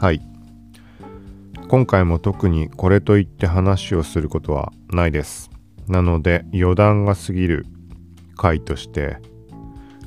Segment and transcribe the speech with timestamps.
[0.00, 0.20] はい。
[1.68, 5.50] 今回も特にこれといって話をすることはないです。
[5.88, 7.66] なので余談が過ぎる
[8.36, 9.18] 回として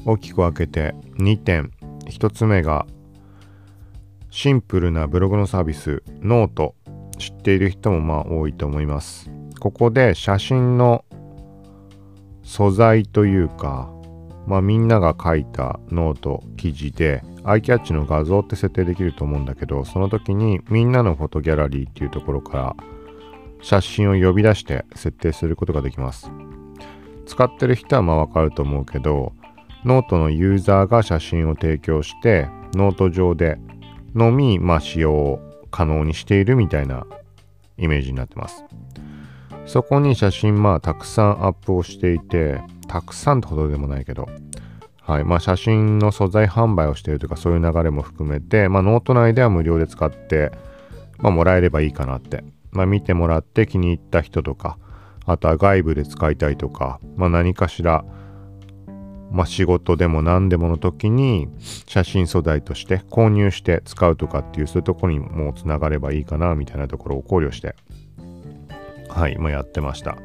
[0.06, 1.72] 大きく分けて2点。
[2.06, 2.86] 1つ目が
[4.30, 6.76] シンプルなブログのサービス note。
[7.18, 9.32] 知っている人もまあ多いと思います。
[9.60, 11.04] ここで写真の
[12.44, 13.92] 素材というか
[14.46, 22.76] まあみんなが書いたノート記事でアイキャッチの画像って設定できると思うんだけどその時にみんなのフォトギャラリーっていうところから
[23.62, 26.30] 写真を呼び出して設定することができます。
[27.26, 29.34] 使ってる人はまあわかると思うけど
[29.86, 33.58] ノートのユーザーが写真を提供してノート上で
[34.14, 35.40] のみ、まあ、使用
[35.72, 37.06] 可能にしているみたいな
[37.78, 38.66] イメージになってます。
[39.66, 44.28] そこに写真まあたくさんアップをしていてたくさんってほどでもないけど
[45.08, 45.24] はい。
[45.24, 50.52] まあ、写真の素材販売をしているとかそういう流れも含めて、まあ、ノート内では無料で使って、
[51.20, 54.78] まあ、もらえればいいかなって、まあ、見てもらって気に入った人とか
[55.26, 58.04] あとは外部で使いたいとか、まあ、何かしら、
[59.32, 61.48] まあ、仕事でも何でもの時に
[61.86, 67.76] 写真素材として購入して使うとかっていうそういうところにもつながればいいかなみたいなところを考慮して
[69.08, 70.18] はい、まあ、やってました。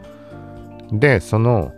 [0.90, 1.72] でその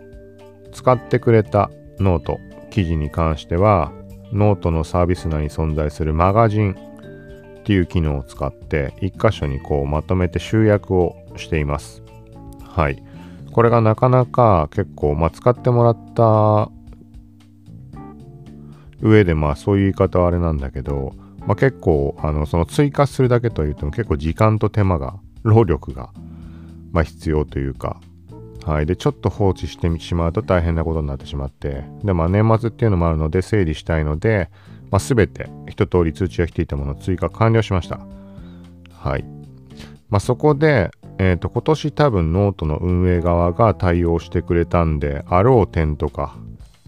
[0.73, 1.69] 使ってくれた
[1.99, 2.39] ノート
[2.75, 3.93] 記事に関しては
[4.33, 12.03] ノートのサービス内に存在するマガジンっていう機能を使って一箇所にこうまとめて集約をしています。
[12.61, 13.01] はい。
[13.53, 16.69] これがなかなか結構、まあ、使ってもらった
[18.99, 21.13] 上でまあそういう言い方はあれなんだけど、
[21.47, 26.09] まあ、結構あのその追加するだけと言っても結構時間と手間が労力が、
[26.91, 28.01] まあ、必要というか
[28.65, 28.85] はい。
[28.87, 34.49] で、ちょっと放置してしまうと大変なことになってしまって、で、まあ年末っていうのもあるので整理したいので、
[34.89, 37.99] まあ、全て一通り通知が来ていたものを追加完了しました。
[38.91, 39.25] はい。
[40.09, 40.89] まあ、そこで、
[41.19, 46.35] えっ、ー、と、今年多分ノートの運営側が対応してくれたんで、あろう点とか、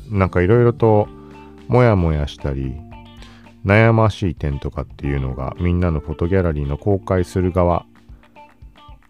[0.09, 1.07] なんかいろいろと
[1.67, 2.75] モヤモヤしたり、
[3.65, 7.85] 悩ましい点とかっていうのがみんなのフォトギャラリーの公開する側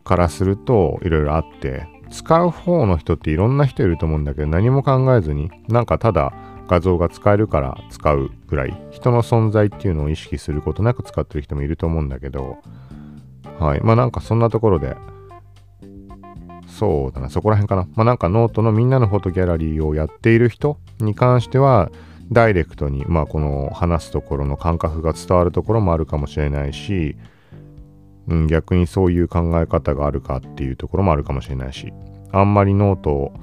[0.04, 6.34] からするといろいろあって使う方の人っていろんな人いると思うんだけど何も考えずになんかただ
[6.68, 12.58] 画像が使えるから使うぐらい人の存在っていうのを意識することなく使ってる人もいると思うんだけど。
[13.60, 13.82] はい。
[13.82, 14.96] まあなんかそんなところで
[16.68, 17.88] そうだなそこら辺かな。
[17.96, 21.92] まあなんかノートのみんなのフォトギャラリーをやっている人に関しては
[22.32, 27.16] ダイレクトにまあこの話すところの感覚が伝わるところもあるかもしれないし
[28.28, 31.94] うん、逆にそういう考え方があるかっていうところもあるかもしれないし、
[32.32, 33.34] あんまりノートを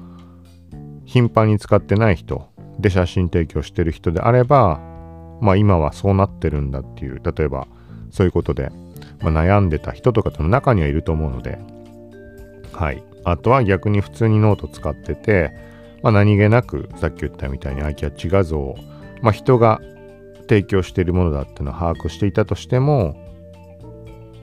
[1.04, 4.80] 頻繁に使ってない人で写真提供してる人であれば、
[5.40, 7.66] まあ今はそうなってるんだっていう、例えば
[8.10, 8.70] そういうことで、
[9.20, 11.58] まあ、悩んでた人とかの中にはいると思うので、
[12.72, 13.02] はい。
[13.24, 15.50] あとは逆に普通にノート使ってて、
[16.02, 18.76] まあ、何気なくさっき言ったみたいにアイキャッチ画像を、
[19.22, 19.80] まあ、人が
[20.48, 23.16] 提供しているものだっていうのを把握していたとしても、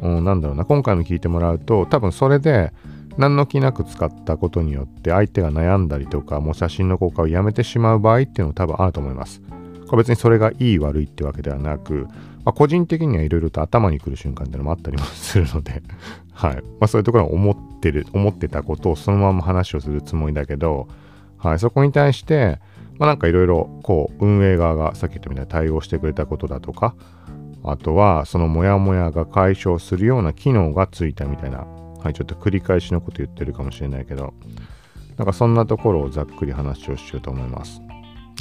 [0.01, 2.73] なんだろうな、今回の聞いてもらうと、多分それで、
[3.17, 9.41] 何の気なく使ったことによって相手が悩んだりとか、もう写真の効果をやめてしまう場合っていうのも多分あると思います。
[9.87, 12.07] これ別にそれがいい悪いってわけではなく、
[12.45, 15.83] まあ、個人的にはいろいろと頭にくる瞬間っていうのもあったりもするので
[16.33, 16.55] はい。
[16.55, 20.87] まあそういうところは思ってる、思ってたことをそのまま話をするつもりだけど、
[21.37, 22.59] はい、そこに対して、
[22.97, 26.95] まあなんかいろいろこう運営側がさっき言ったみたいに対応してくれたことだとか、
[27.63, 34.33] あとはそのモヤモヤが解消するような機能がついたみたいな、はい、ちょっと繰り返しのこと言ってるかもしれないけど、
[35.17, 37.81] なんかそんなところをざっくり話をしようと思います。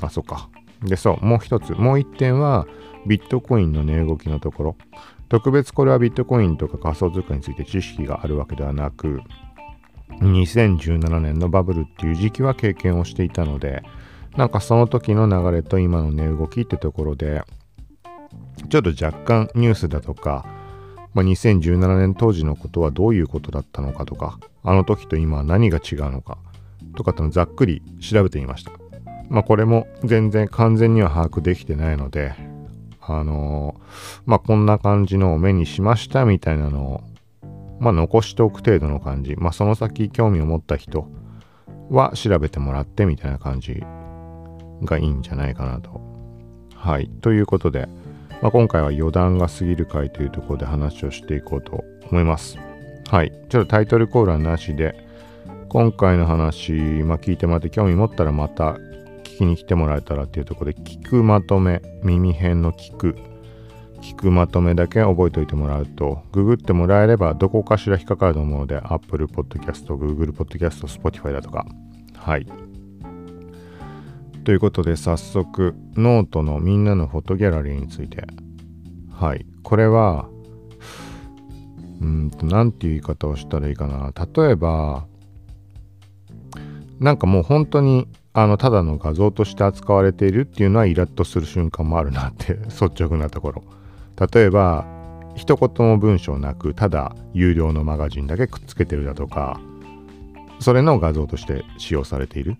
[0.03, 0.49] あ、そっか。
[0.83, 2.67] で、そう、もう一つ、もう一点は、
[3.07, 4.77] ビットコインの値動きのところ。
[5.29, 9.21] 特別これはビットコインとか仮想通貨について知識があるわけではなく、
[10.21, 13.83] 2017年のバブルっていう時期は経験をしていたので、
[14.37, 17.43] なんかその時の流れと今の値動きってところで、
[18.69, 20.45] ちょっと若干ニュースだとか、
[21.15, 26.39] まあ、2017年当時のことはどういうことだったのかとか、あの時と今は何が違うのか
[26.97, 28.73] とかってのざっくり調べてみました。
[29.29, 32.35] まあこれも全然完全には把握できてないので、
[33.01, 37.01] あのー、まあこんな感じのを目にしましたみたいなのを、
[37.81, 39.37] まあ残しておく程度の感じ。
[39.37, 41.09] まあその先興味を持った人
[41.91, 43.83] は調べてもらってみたいな感じ
[44.83, 46.01] がいいんじゃないかなと。
[46.75, 47.09] はい。
[47.21, 47.89] ということで、
[48.43, 52.59] まあ、今回は余談が過ぎる回というところで話をしていこうと思います。
[53.09, 53.33] はい。
[53.49, 54.95] ちょっとタイトルコールはなしで、
[55.69, 58.73] 今回の話、まあ、聞いてもらって興味持ったらまた
[59.23, 63.17] 聞きに来てもらえたらっていうところで、聞くまとめ、耳辺の聞く
[64.01, 71.67] 聞くまとめだけ覚えておいてもらうと、ググってもらえればどこかしら引っかかると思うので、Apple Podcast、Google Podcast、Spotify だとか。
[72.17, 72.47] はい。
[74.45, 78.27] ということで早速、ノートのみんなのフォトギャラリーについて。
[79.11, 79.47] はい。
[79.63, 80.29] これは、
[82.01, 84.13] うんと、なんて言い方をしたらいいかな。
[84.35, 85.07] 例えば、
[87.01, 93.65] なんかもう本当にあのただの画像として扱われているっていうのはイラッとする瞬間もあるなって 率直なところ
[94.33, 94.87] 例えば
[95.35, 99.61] 一言も文章なくただ有料のマガジンだけくっつけてるだとか
[100.61, 102.57] それの画像として使用されている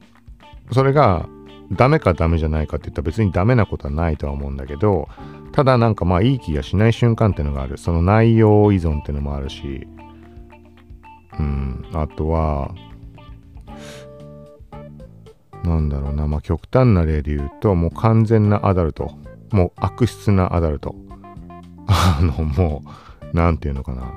[0.73, 1.29] それが
[1.73, 5.09] ダメかダメじゃないかって言ったら別にダメなことはないとは思うんだけど
[5.53, 9.87] ただなんかまあいい気がしない瞬間っていうのがあるその内容依存っていうのもあるし
[11.39, 12.75] うんあとは
[15.65, 19.13] なんだろうな、まあ、極端な例で言うと、もう完全なアダルト。
[19.51, 20.95] もう悪質なアダルト。
[21.87, 22.83] あの、も
[23.33, 24.13] う、なんていうのかな。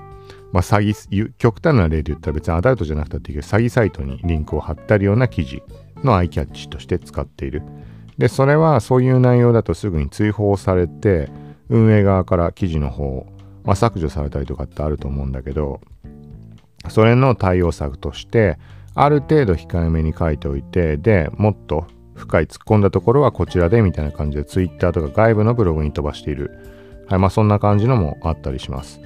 [0.52, 5.64] まあ、詐欺、極端な例で言ったら別にアダルトじゃなくたっていいけど、詐欺サイトにリンクを貼ってあるような記事
[6.04, 7.62] のアイキャッチとして使っている。
[8.18, 11.30] で、それはそういう内容だとすぐに追放されて、
[11.70, 13.26] 運営側から記事の方、
[13.64, 15.82] まあ、削除されたりとかってあると思うんだけど、
[16.90, 18.58] それの対応策として、
[18.96, 26.52] ある程度控えめに書いておいて、で、もっと深い突っ込んだところはこちらでみたいな感じで Twitter とか外部のブログに飛ばしている。
[27.08, 29.02] はい、まあそんな感じのもあったりします。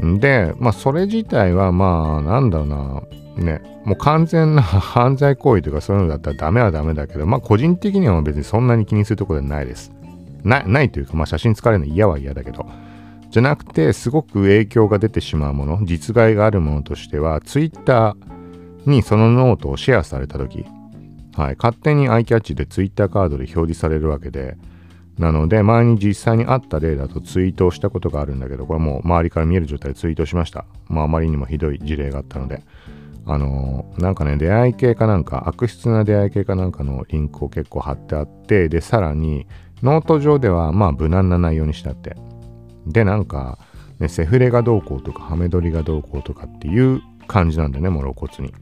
[0.00, 3.02] で、まあそれ自体はまあなんだろうな、
[3.36, 9.92] ね、もう完全な 犯罪行為とかそういうのだったらダメはダメだけど、まあ個人的には別にそんなに気にするところではないです。
[10.44, 12.66] なないというか、まあ写真使われるの嫌は嫌だけど。
[13.30, 18.14] じゃなくて、すごく影響が出てしまうもの、実害があるものとしては、Twitter、
[18.86, 20.64] にそのノートをシェアされた時、
[21.36, 24.56] はい、勝手にアイキャッチで Twitter カードで表示されるわけで、
[25.18, 30.64] なので、前に実際にあった例だとツイートをしたことがあるんだけど、これもう周りから見える状態でツイートしました。
[30.88, 32.62] まあ、あまりにもひどい事例があったので。
[33.26, 39.46] あの、なんかね、出会い系かなんか、悪質な出会い系かなんかのリンクを結構貼ってあって、で、さらに、
[39.82, 42.16] ノート上では、まあ、無難な内容にしてあって。
[42.86, 43.58] で、なんか、
[44.00, 48.52] ね、セフレがどうこうとか、ハメ撮りがどうこうとかっていう感じなんだよね、もう露骨に。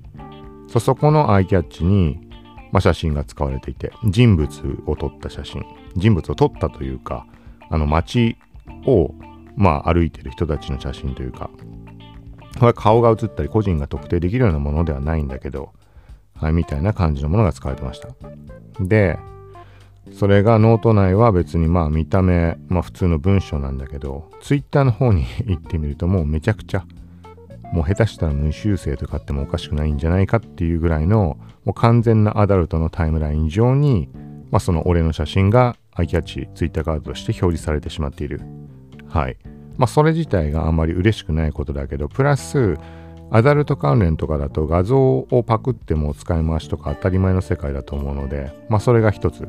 [0.69, 2.21] そそこのアイキャッチに、
[2.71, 4.49] まあ、写真が使われていて人物
[4.87, 5.65] を撮った写真
[5.97, 7.27] 人物を撮ったというか
[7.69, 8.37] あの街
[8.87, 9.13] を、
[9.57, 11.51] まあ、歩いてる人たちの写真というか
[12.75, 15.73] 顔が写ったり個人が特定できるようなものではないんだけど、
[16.35, 18.09] はい、みたいな感じのものが使われてました。
[18.81, 19.19] で
[20.13, 26.85] それがノート内は別にまあ見た目、まあ普通の文章なんだけど、ツイッターの方に行ってみるともうめちゃくちゃ
[27.73, 34.09] もう下手したら無修正とかってもおかしくないんじゃないかっていうぐらいのもう完全なアダルトのタイムライン上に、
[34.51, 38.41] まあ、その俺の写真がアイキャッチツイッターカードとして表示されてしまっている。
[39.09, 39.37] はい。
[39.81, 42.79] まあそれ自体があまり嬉しくないことだけどプラス
[43.33, 49.49] アダルト関連とかだと画像をパクっても使い回しとか当たり前の世界だと思うのでまあそれが一つ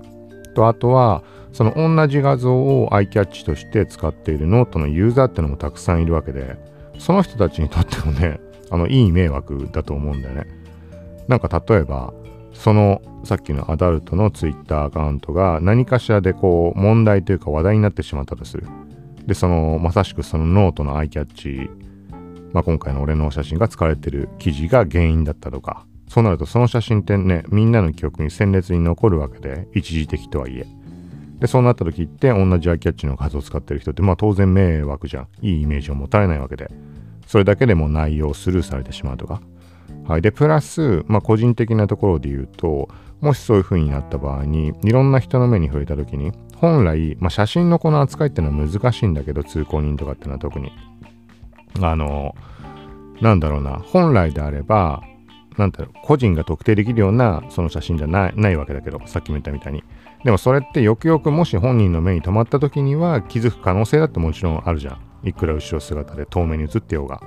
[0.55, 1.23] とあとは
[1.53, 6.57] その同じ画像をアイキャッチとして使っているノートのユーザーってのもたくさんいるわけで
[7.01, 8.39] その人たちにとってもね、
[8.69, 10.45] あの、いい迷惑だと思うんだよね。
[11.27, 12.13] なんか例えば、
[12.53, 18.67] そのさっきのアダルトのツイッターアカウントが何かしらでこう問題というか話題になってしまったとする。
[19.25, 21.69] で、そのまさしくそのノートのアイキャッチ、
[22.53, 30.65] まあ、今回の俺の写真が使われてる記事が原因だったとか、そうなるとその写真ってね、みんなの記憶に鮮烈に残るわけで、一時的とはいえ。
[31.39, 35.27] で、そうなった時って同じアイキャッチの画像を使ってる人ってまあ当然迷惑じゃん。
[35.41, 36.69] いいイメージを持たれないわけで。
[37.25, 39.41] それだけでも内容をスルーされてしまうとか。
[40.05, 40.21] はい。
[40.21, 42.89] で、プラス、まあ、個人的なところで言うと、
[43.21, 50.71] もしそういう風になった場合に、いろんな人の目に触れた時に、本来、まあ、写真のこの扱いっていうのは難しいんだけど、通行人とかっていうのは特に。
[51.81, 52.35] あの、
[53.19, 55.01] なんだろうな、本来であれば、
[55.57, 59.83] なんだろう、個人が特定できるようなその写真じゃないないわけだけど、さっきも言ったみたいに。
[60.23, 64.91] でもそれってよくよくもし本人の目に留まった時には気づく可能性だってもちろんあるじゃ
[65.23, 65.27] ん。
[65.27, 67.21] いくら後ろ姿で遠目に映ってようが。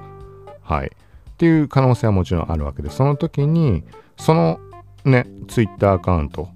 [0.62, 0.86] はい。
[0.86, 3.82] っていう可能性はもちろんあるわけで、その時に、
[4.16, 4.60] その
[5.04, 6.48] ね、ツイッターアカウント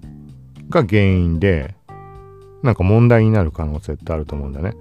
[0.69, 1.75] が原因で、
[2.63, 4.73] なんか問題になる可能性ってあると思うんだね。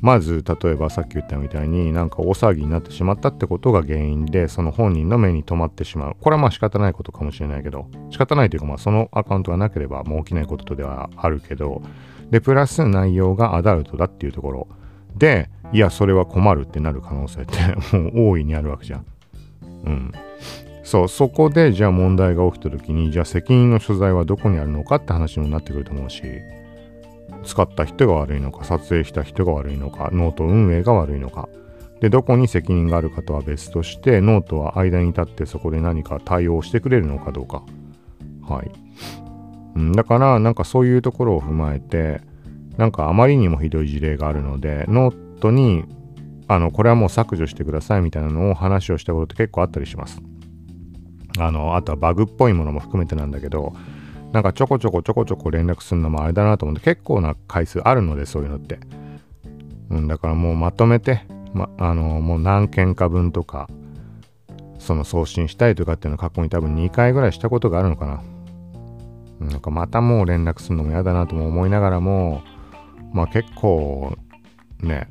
[0.00, 6.16] まず、例えばさっき言ったみたいになんか大騒ぎになってしまったってことが原因で、その本人の目に留まってしまう。
[6.20, 11.82] これはまあ仕方ないことかもしれないけど、仕方ないというかまあそのアカウントがなければもう起きないことではあるけど、
[12.30, 14.68] で、プラス内容がアダルトだっていうところ。
[15.16, 19.06] で、いや、それは困るってなる可能性ってもう大いにあるわけじゃん。
[19.84, 20.12] うん。
[20.82, 26.22] そう、そこでじゃあ問題が起きた時に、じゃあ責任の所在はどこにあるのかって話にもなってくると思うし、
[27.42, 31.48] 使った人が悪いのか撮影した人が悪いのかノート運営が悪いのか。
[32.00, 37.62] でどこに責任があるかとは別としてノートは間に立ってそこで何か対応してくれるのかどうか。
[38.42, 38.70] はい、
[39.76, 42.20] うん、だからなんかそういうところを踏まえて
[42.76, 45.84] なんかあまりにもひどい事例があるのでノートに
[46.48, 50.20] あのこれはもう削除してくださいみたいなのを話をしたことって結構あったりします。
[51.38, 53.72] あのあとはバグっぽいものも含めてなんだけど
[54.32, 58.80] なんかちょこちょこちょこちょこ連絡するのもあれだなと思って結構な回数あるのでそういうのって。
[59.90, 63.68] うん、だからもうまとめて、ま、あのもう何件か分とか
[64.78, 68.22] その送信したいとかっていうのを過去に多分2回ぐらいしたことがあるのかな。
[69.40, 72.42] なんかまたもう連絡するのも嫌だなとも思いながらも
[73.12, 74.16] まあ結構
[74.80, 75.08] ね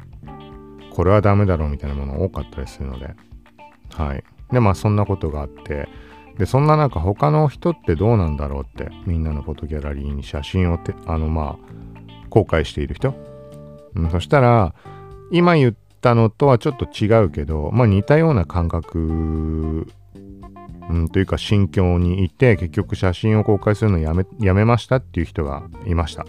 [0.92, 3.14] これはダメだろうみたいなもの多かったりするので
[3.94, 5.90] はいでまあそんなことがあって
[6.38, 11.72] でそんな中他の人ってどうなんだろうってみんなのフォトギャラリーに写真をてあのまあ
[12.30, 13.14] 公開している人、
[13.96, 14.74] うん、そしたら
[15.32, 19.88] 今言ったのとはちょっと違うけどまあ似たような感覚、
[20.90, 26.26] うん、というか心境にいて結局写真を公開するのやめやめましたっていう人がいました、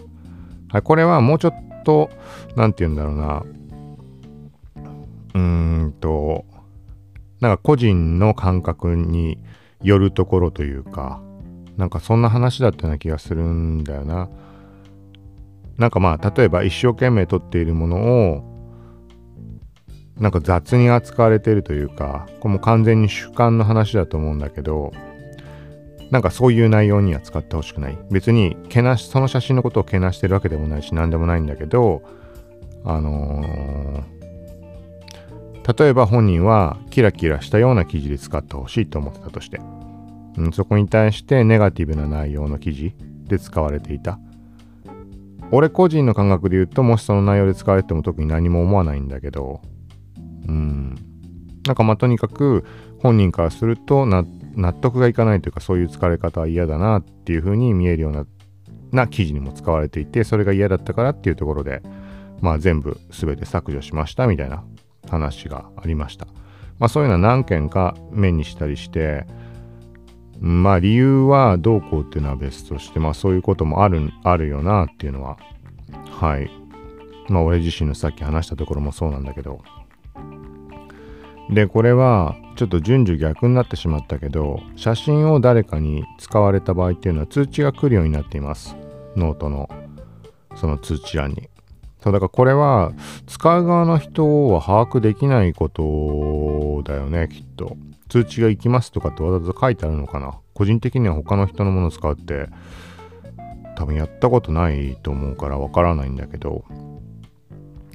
[0.69, 2.09] はい、これはもうちょっと
[2.55, 3.43] 何て言うんだろうな。
[5.35, 5.39] うー
[5.87, 6.45] んと
[7.39, 9.37] なんか個人の感覚に
[9.83, 11.21] よるところというか、
[11.77, 14.29] なんかそんな話だったような気がするんだよな。
[15.77, 18.53] なんかまあ、例えば一生懸命撮っているものを、
[20.19, 24.91] なんか雑に扱われているというか、これも完全に主観の話だと思うんだけど、
[26.11, 27.97] なんかそういう内容には使ってほしくない。
[28.11, 32.03] 別に、けなし、その写真のことをけなしてるわけでもないし、何でもないんだけど、
[32.85, 34.12] あのー、
[35.65, 39.61] 例えば本人はキラキラしたような記事で使ってほしいと思ってたとして、
[40.37, 42.93] うん、そこに対してネガティブな内容の記事
[43.25, 44.19] で使われていた。
[45.51, 49.61] 俺個人の感覚で言うと、もしその内容で使われても特に何も思わないんだけど、
[50.47, 50.95] うん。
[51.65, 52.65] なんかまあとにかく
[52.99, 54.25] 本人からすると納
[54.73, 58.25] 得がいかないというかそういう使われ方は嫌だなっていう風に見えるような
[58.91, 61.81] な記事にも使われていてそれが嫌だったからっていうところで
[62.41, 64.63] まあ全部全て削除しましたみたいな
[65.09, 66.27] 話がありました。
[66.79, 69.25] まあそういうのは何件か目にしたりして
[70.43, 75.37] まあ理由はどうこうっていうのは別として、まあそういうこともある、あるよなっていうのは、
[76.19, 76.51] はい。
[77.29, 79.61] まあ俺自身のさっき話したところもそうなんだけど。
[81.49, 88.75] で、これはちょっと順序逆になってしまったけど、写真を誰かに使われた場合っていうのは通知が来るようになっています。
[89.15, 89.69] ノートの
[90.55, 91.52] その通知欄に。
[92.03, 92.91] そうだからこれは
[93.27, 97.77] 使う側の人は把握できないことだよね、きっと。
[98.09, 100.37] 通知が行きますとかってわざわざ書いてあるのかな。
[100.53, 102.49] 個人的には他の人のものを使うって
[103.77, 106.65] 多分やったことないと思うからわからないんだけど。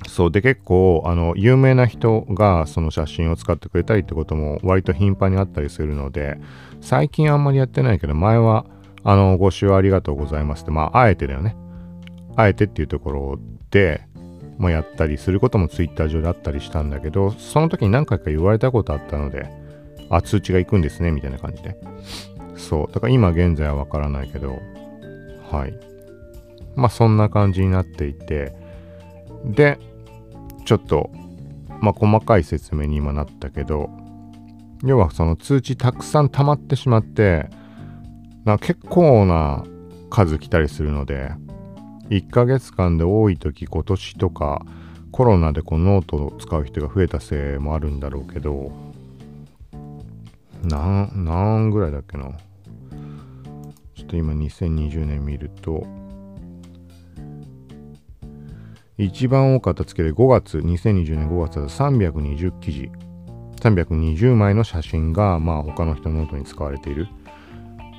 [0.07, 6.39] そうで結構あの有名な人がその写真を使ってくれたりってことも割と頻繁にあったりするので
[6.81, 8.65] 最近あんまりやってないけど前は
[9.03, 11.57] あのご使用ありがとうございますってまああえてだよね。
[12.37, 13.39] あえてっていうところ
[13.71, 14.03] で
[14.59, 19.49] まあ、やったりすることも Twitter 上であったりしたんだけどその時に何回か言われたことあったので
[20.11, 21.77] あ、通知が行くんですね、みたいな感じで。
[22.57, 22.93] そう。
[22.93, 24.59] だから今現在はわからないけど、
[25.51, 25.75] はい。
[26.75, 28.55] まあそんな感じになっていて、
[29.45, 29.79] で、
[30.65, 31.11] ちょっと、
[31.81, 33.91] まあ細かい説明に今なったけど、
[34.85, 37.49] 要はその通知たくさん溜まってしまって、
[38.45, 39.65] な結構な
[40.09, 41.33] 数来たりするので、
[42.09, 44.65] 1ヶ月間で多い時今年とか
[45.11, 48.71] コロナでこのノートを使う人が増えたせいもあるんだろうけど、
[50.63, 52.31] 何、何ぐらいだっけな。
[53.95, 55.87] ちょっと今2020年見ると、
[58.97, 62.91] 一番多かった月で5月、2020年5月だと320記事、
[63.61, 67.09] 320枚の写真が、まあ他の人のノートに使われている。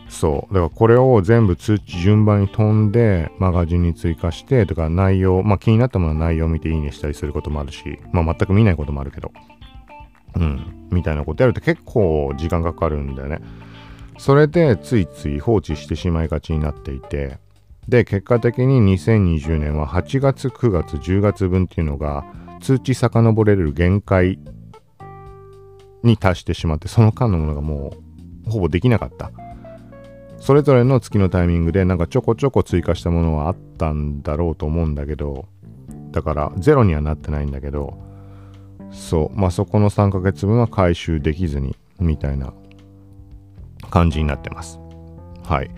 [0.10, 0.54] そう。
[0.54, 9.32] だからこれを全部通知順番に飛んで、マガジンに追加してとか内容、まあ気になったものは内容を見ていいねしたりすることもあるし、まあ全く見ないこともあるけど。
[10.36, 13.40] うん、みたいなことやると結構時間かかるんだよね。
[14.18, 17.38] それでついつい放置してしまいがちになっていて、
[17.88, 22.26] で、結果的に2020年は8月、9月、10月分っていうのが
[22.62, 24.40] 通知遡れる限界
[26.04, 27.94] に達してしまって、その間のものがも
[28.48, 29.32] うほぼできなかった。
[30.40, 35.46] それぞれの月のタイミングでなんかちょこちょこ追加したものはあったんだろうと思うんだけど、
[36.12, 37.98] だからゼロにはなってないんだけど、
[38.92, 42.54] そう、まあそこの3ヶ月分は回収できずに、みたいな
[43.90, 44.80] 感じになってます。
[45.44, 45.70] はい。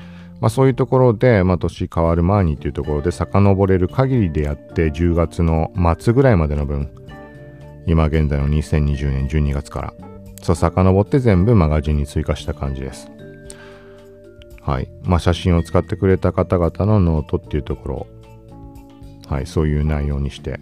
[0.42, 6.90] まあ、そういうところで、まあ、年変わる前にっていうところで遡れる限りでやって10月の末ぐらいまでの分
[7.86, 9.94] 今現在の2020年12月から
[10.42, 13.12] そう遡って全部マガジンに追加した感じです
[14.62, 14.90] はい。
[15.04, 18.08] まあ写真を使ってくれた方々のノートっていうところ。
[19.28, 19.48] はい。
[19.48, 20.60] そういう内容にして。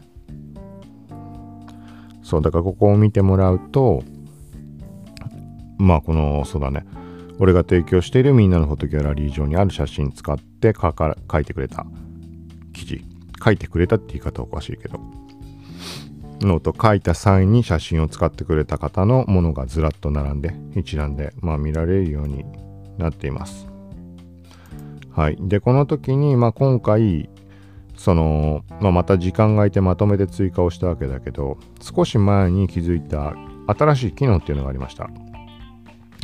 [2.24, 2.42] そう。
[2.42, 4.04] だからここを見てもらうと
[5.80, 6.86] まあこのそうだね。
[7.40, 11.86] 俺が提供しているみんなのフォトギャラリー上にある写真使って書か書いてくれた。
[12.74, 13.06] 記事。
[13.44, 15.00] 書いてくれたって言い方おかしいけど。
[16.42, 22.46] ノート書いた際に写真を使ってくれた方のものがずらっと並んで一覧で、まあ、見られるように
[22.98, 23.69] なっています。
[25.20, 25.38] はい。
[25.38, 27.30] で、この時に、まあ、今回、
[27.98, 33.34] その、まあ、また時間が空いてまとめて追加をしたわけだけど、少し前に気づいた
[33.68, 35.10] 新しい機能っていうのがありました。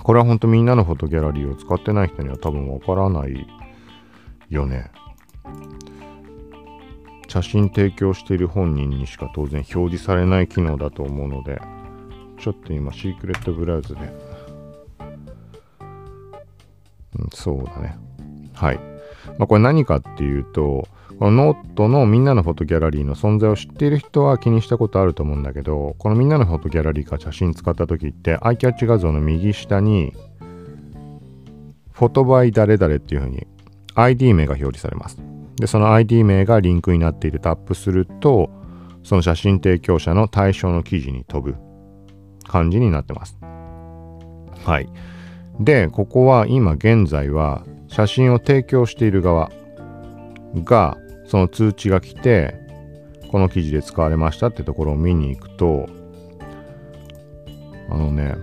[0.01, 3.45] これは本当みんなのフォトギャラリーを使ってない人には多分わからない
[4.49, 4.89] よね。
[7.27, 11.61] 写真提供している本人にしか当然表示されない機能だと思うので、
[12.39, 13.99] ちょっと今シークレットブラウズで、
[17.33, 17.97] そうだね。
[18.55, 18.79] はい。
[19.37, 20.87] まあ、これ何かっていうと、
[21.19, 30.13] このノートのみんなのフォトギャラリーの存在を知っている人は気にしたことあると思うんだけど、このみんなのフォトギャラリーか写真使った時って、アイキャッチ画像の右下に、
[31.91, 33.47] photo by 誰々っていう風に
[33.95, 35.17] ID 名が表示されます。
[35.55, 38.49] で、その ID 名がリンクになっているタップすると、
[39.03, 41.57] その写真提供者の対象の記事に飛ぶ
[42.45, 43.37] 感じになってます。
[44.65, 44.89] はい。
[45.59, 47.63] で、ここは今現在は
[47.95, 49.49] 写真を提供している側
[50.65, 50.97] が
[51.27, 52.53] その通知が来て
[53.31, 55.87] この記事で使われましたってところを見に行くと
[57.89, 58.35] あのね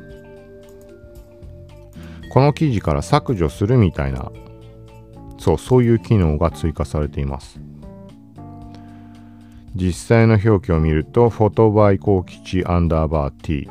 [2.32, 4.32] この記事から削除するみたいな
[5.36, 7.60] そうそういう機能が追加されています。
[9.74, 13.68] 実際の表記を見るとフォトバイ幸吉アンダーバー T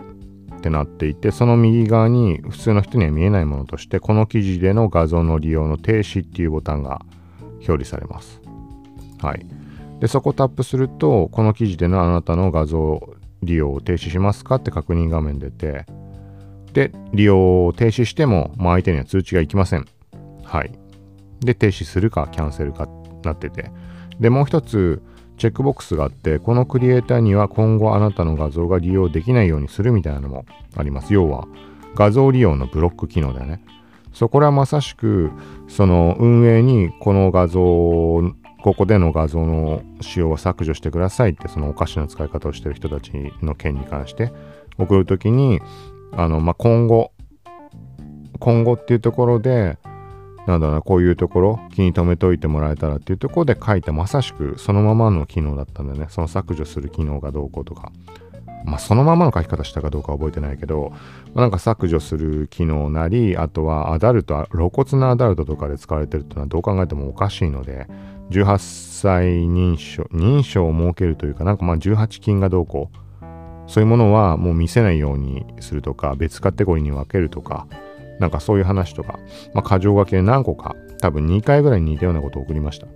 [0.62, 7.02] ってなっていてその右側に普通の人には見えないものとしてこの記事での画像の利用の停止っていうボタンが
[7.56, 8.42] 表示されます
[9.22, 9.46] はい。
[10.00, 14.56] で、そこをタップすると、この記事でのあなたの画像利用を停止しますか？
[14.56, 15.86] って確認画面出て、
[16.74, 19.86] で、利用を停止しても、まあ、相手には通知がいきません。
[20.44, 20.72] はい。
[21.42, 22.88] で、停止するかキャンセルか
[23.24, 23.72] なってて。
[24.20, 25.04] で、もう一つ、
[25.42, 31.16] チェックボックスがあって、このクリエイターには今後あなたの画像が利用できないようにするみたいなのもあります。
[31.16, 31.48] 要は、
[31.96, 33.64] 画像利用のブロック機能だよね。
[34.14, 35.32] そこらまさしく、
[35.68, 37.60] その運営にこの画像
[38.62, 44.32] ここでの画像の使用は削除してくださいってそのおかしな使い方をしてる人たちの件に関して
[44.78, 45.60] 送るときに
[46.12, 47.12] あの、まあ、今後
[48.40, 49.80] 今後っていうところで
[50.52, 56.08] なんだろうなこういうところ気に留めておいてもらえたらっていうところで書いてまさしくそのままの機能だったんだよね。
[56.10, 57.92] その削除する機能がどうこうとか。
[58.64, 60.92] まあそのままの書き方したかどうか覚えてないけど、
[61.34, 67.88] まあ、なんか削除する機能なりあとはアダルト露骨なアダルトとかで使われてるっていうのはどう考えてもおかしいので
[68.32, 68.58] 18
[69.02, 77.68] 歳認証、認証を設けるというか、なんかまあ18金がどうこう、そういうものはもう見せないようにするとか、別カテゴリーに分けるとか、
[78.22, 79.20] なんかそういう話とか、
[79.56, 82.88] まあ、箇条書きで何個か、多分2回ぐらい似たようなことを送りました。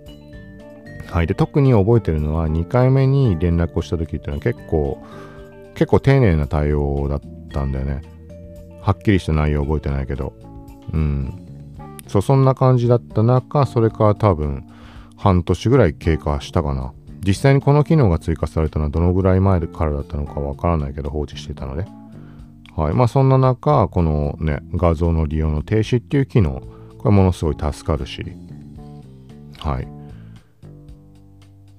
[1.12, 1.26] はい。
[1.26, 5.02] で、特に覚えてるのは、2回目に連絡をした時っていうのは結構、
[5.74, 7.20] 結構丁寧な対応だっ
[7.52, 8.02] たんだよね。
[8.80, 10.32] はっきりした内容覚えてないけど。
[10.92, 11.34] うん。
[12.06, 14.64] そう、そんな感じだった中、それから多分、
[15.16, 16.92] 半年ぐらい経過したかな。
[17.26, 21.84] 実際にこの機能が追加されたのはどのぐらい前からだったのかわからないけど放置してたので。
[22.76, 22.94] はい。
[22.94, 26.62] まあそんな中、このね、画像の利用の停止っていう機能、
[26.98, 28.24] これものすごい助かるし。
[29.58, 29.88] はい。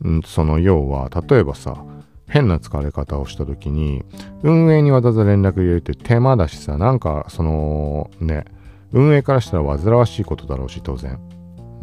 [0.07, 1.83] ん、その要は、例えばさ、
[2.27, 4.03] 変な使われ方をした時に、
[4.43, 8.45] 運営にわざわざ連絡入れるって手間だしさ、なんかそのね、
[8.91, 11.19] 運営からしたら煩わしいことだろうし、当然。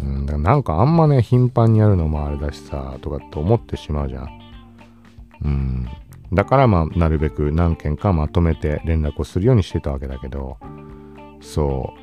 [0.01, 4.29] うん、だからなんかあんまね、頻繁にやるのもあれだしさ、とかって思ってしまうじゃん。
[5.45, 5.89] うん。
[6.35, 10.59] だからまあ、なるべく何件かまとめて連絡をするようにしてたわけだけど、
[11.41, 11.95] そ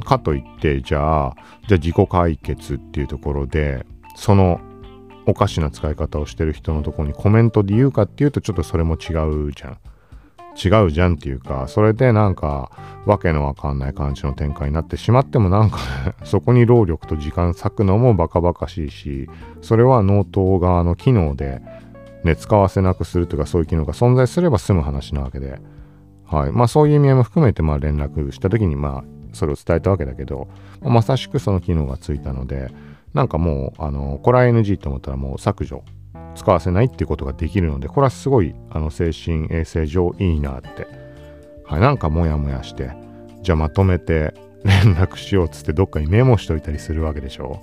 [0.00, 0.04] う。
[0.04, 1.34] かといって、じゃあ、
[1.68, 3.84] じゃあ自己解決っていうところで、
[4.16, 4.60] その
[5.26, 9.12] おかしな使い方をしてる人のとこにコメントで言うかっていうとちょっとそれも違
[9.48, 9.78] うじゃん。
[10.62, 12.70] 違うじゃんっていうか、それでなんか、
[13.06, 15.78] わけのわかんない感じの展開になってしまってもなんか、
[16.24, 19.28] そこに労力と時間割くのもバカバカしいし、
[19.62, 21.62] それはノート側の機能で、
[22.24, 25.58] ね、使わせなくするとかそういう機能が存在すれば済む話なわけで、
[26.26, 26.52] はい。
[26.52, 30.48] まあそういう意味合いも含めて、まあ連絡した時に、まあそれを伝えたわけだけど、
[30.82, 32.70] まさしくその機能がついたので、
[33.14, 35.82] なんかもう、あの、これは NG と思ったらもう削除、
[36.36, 40.86] 使わせないっていうことができるので、これはすごい、あの、精神衛生上いいなって、
[41.64, 42.92] はい、なんかモヤモヤして、
[43.42, 47.60] じゃあまとめて連絡しようっつってどっかにメモしといたりするわけでしょ。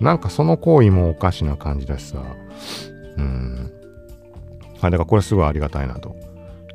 [0.00, 2.22] なんかその行為もおかしな感じだしさ、
[3.16, 3.67] うん。
[4.80, 6.16] はい、だからこれすごいありがたいなと。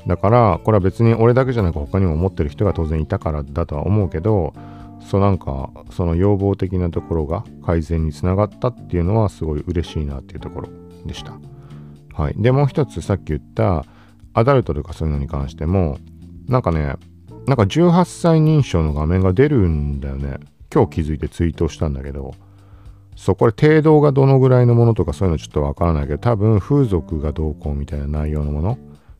[0.08, 4.54] だから、これは別に俺だけじゃなく他にも思ってる人が当然いたからだとは思うけど、
[5.00, 10.70] そうなんか、その要望的なところが改善につながったっていうのはすごい嬉しいなっていうところ
[11.06, 11.34] でした。
[12.14, 12.36] はい。
[12.38, 13.86] で、もう一つさっき言った
[14.34, 15.98] アダルトとかそういうのに関しても、
[16.48, 16.96] なんかね、
[17.48, 20.38] なんか18歳認証の画面が出るんだよね。
[20.74, 22.34] 今日気づいてツイートしたんだけど、
[23.16, 28.78] そう、これ程度がどのぐらいのものとかそういうのちょっとわからないけど、多分風俗がどうこうみたいな内容のもの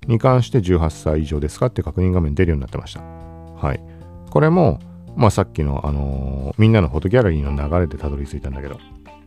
[0.08, 3.02] に関して18歳以上ですかって確認画面出るようになってました。
[3.02, 3.82] はい。
[4.30, 4.80] これも、
[5.16, 8.80] まあさっきの、あのー、みんなのフォトギャラリーの流れでたどり着いたんだけど、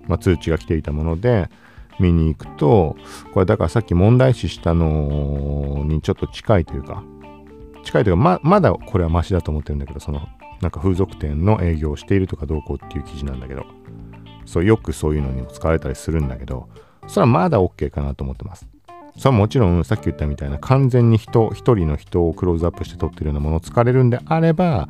[0.07, 1.49] まあ通知が来ていたもので、
[1.99, 2.97] 見に行くと、
[3.33, 7.03] これだからさっき問題視したのにちょっと近いというか、
[7.85, 10.29] 近いというか、ま、まだこれはマシだと思ってるんだけど、その、
[10.61, 13.65] なんか風俗店の営業をしているとかどうこうっていう記事なんだけど、
[14.47, 16.69] そう、よくそういうのにも使われたりするんだけど、
[17.07, 18.67] それはまだ OK かなと思ってます。
[19.17, 24.89] それはもちろんさっき言ったみたいな完全に人、一人の人をクローズアップして撮ってるようなものを使われるんであれば、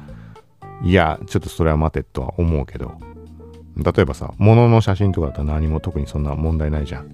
[0.82, 2.98] いや、ちょっとそれは待てとは思うけど、
[3.76, 7.10] 例えばさ、物の写真とかだったら何も特にそんな問題ないじゃん。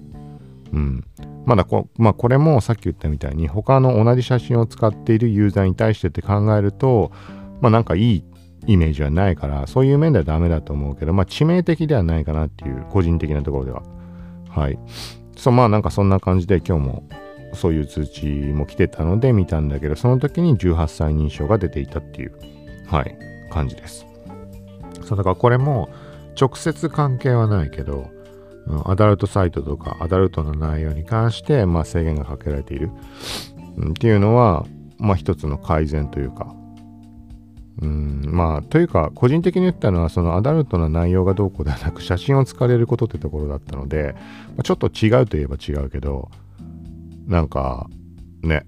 [0.73, 1.03] うん。
[1.45, 7.11] まだこ、まあこれもさっき言ったみたいに他の同じ写真を使っているユーザーに対してって考えると、
[7.61, 8.23] まあなんかいい
[8.67, 13.83] イメージはないから、そういう面ではダメだと思うけど、まあ致命的ではないかなっていう個人的なところでは。
[14.49, 14.79] はい。
[15.35, 17.03] そう、まあなんかそんな感じで今日も
[17.53, 22.33] そういう通知も来てたので見たんだけど、その時に18歳認証が出ていたっていう、
[22.87, 23.17] はい、
[23.51, 24.05] 感じです。
[25.03, 25.89] そう、だからこれも
[26.39, 28.07] 直接関係はないけど、
[28.85, 32.91] アダルトサイトとかアダルトの内容に関して、まあ、制限がかけられている、
[33.77, 34.65] うん、っていうのは、
[34.97, 36.55] まあ、一つの改善というか、
[37.81, 44.15] うん、まあ、というか、個人的に言ったのは、そのアダルトな内容がどうこうではなく、写真を使われることってところだったので、
[44.49, 46.29] まあ、ちょっと違うといえば違うけど、
[47.27, 47.89] なんか、
[48.43, 48.65] ね、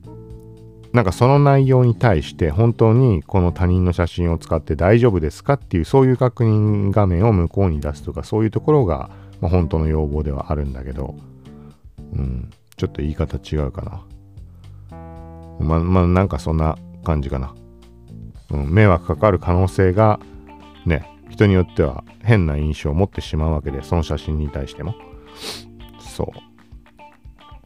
[0.94, 9.10] なんかその内容に対して本当にこの他人の写真を使って大丈夫ですかっていうそういう確認画面を向こうに出すとかそういうところが
[9.42, 11.16] まあ、本当の要望ではあるんだけど、
[12.14, 14.04] うん、ちょっと言い方違うかな。
[15.60, 17.54] ま、まあ、なんかそんな感じかな。
[18.52, 20.20] うん、迷惑かかる可能性が、
[20.86, 24.96] ね、人によっては変な印象を持ってしまうわけで、その写真に対しても。
[26.00, 26.32] そ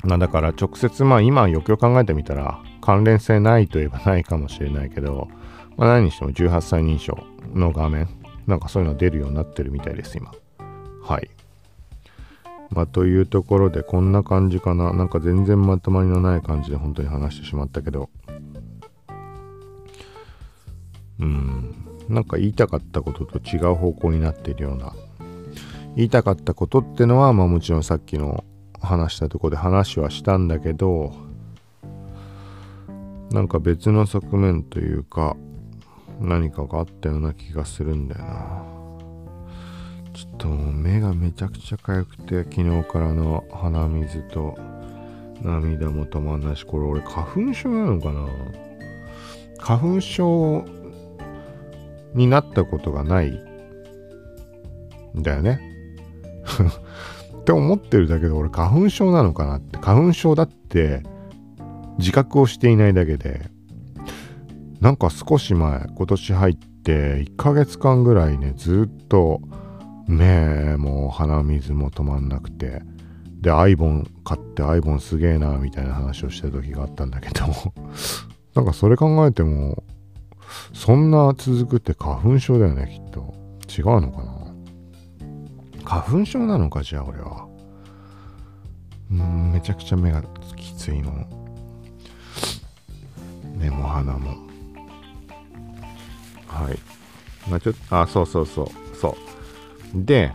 [0.03, 0.07] う。
[0.07, 5.27] まあ、だから直接、まあ今よくよく考えてみたら、関連性ないといえばないかもしれないけど、
[5.77, 7.17] まあ、何にしても18歳認証
[7.53, 8.07] の画面、
[8.47, 10.31] なんかそういうの出るようになってるみたいです、今。
[11.03, 11.29] はい。
[12.71, 14.93] まあ、というところでこんな感じかな。
[14.93, 18.09] なんか全然まとまりのない感じで本当に話してしまったけど。
[21.19, 21.75] うん。
[22.07, 24.93] なんか言いたかったことと違う方向になっているような。
[25.95, 28.43] 言いたかったことってのは、まあもちろんさっきの
[28.79, 31.13] 話したとこで話はしたんだけど、
[33.31, 35.35] なんか別の側面というか、
[36.19, 38.63] 何かがあったような気がするんだよな。
[40.13, 44.57] ちょっと目がめちゃくちゃ痒くて昨日からの鼻水と
[45.41, 48.27] 涙も止まんないしこれ俺花粉症なのかな？
[49.59, 50.65] 花粉症
[52.13, 53.31] になったことがない
[55.17, 55.59] んだよね。
[57.41, 59.77] って思ってるだけで俺花粉症なのかなって。
[59.79, 61.03] 花粉症だって
[61.97, 63.49] 自覚をしていないだけで。
[64.81, 69.41] なんか少し前今年入って1ヶ月間ぐらいねずっと
[70.09, 72.81] ねえ、もう鼻水も止まんなくて。
[73.41, 77.45] で、アイボン買ってアイボンすげえな、みたいな話をした時があったんだけど。
[78.55, 79.83] なんかそれ考えても、
[80.73, 83.33] そんな続くって花粉症だよね、きっと。
[83.69, 84.39] 違うのかな？
[85.85, 87.47] 花粉症なのか、じゃあ俺は。
[89.11, 90.23] うんめちゃくちゃ目が
[90.55, 91.11] きついの。
[93.57, 94.31] 目も鼻も。
[96.47, 96.79] はい。
[97.49, 98.67] まあちょっと、あ、そうそうそう。
[98.95, 99.17] そ
[99.95, 100.05] う。
[100.05, 100.31] で、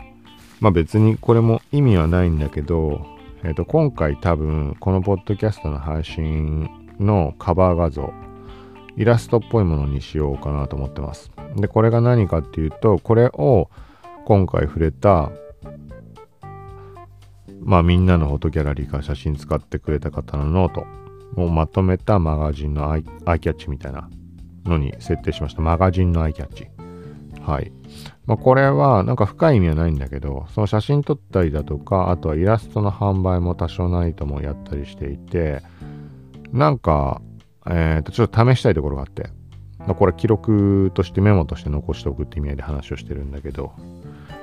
[0.60, 3.06] まあ別にこれも意味はないんだけど、
[3.42, 8.12] えっ、ー、と、今回多分このポッドキャストの配信のカバー画像、
[8.96, 11.30] イラストっぽいものにしようかなと思ってます。
[11.56, 13.70] で、これが何かっていうと、これを
[14.24, 15.30] 今回触れた、
[17.62, 20.86] まあみんなのフォトギャラリーから写真使ってくれた方のノート
[21.36, 24.08] をまとめたマガジンのアイアイキャッチみたいな
[24.64, 25.62] のに設定しました。
[25.62, 26.68] マガジンのアイキャッチ。
[27.44, 27.72] はい。
[28.26, 35.62] まあ、これはなんか深い意味はないんだけど、その写真撮ったりだとか、あとはイラストの販売も多少なりともやったりしていて、
[36.52, 37.20] なんか、
[37.66, 39.28] えっ、ー、と、ちょっと試したいところがあって、
[39.78, 43.72] まあ、これ記録としてメモとして残しておくって意味合いで話をしてるんだけど、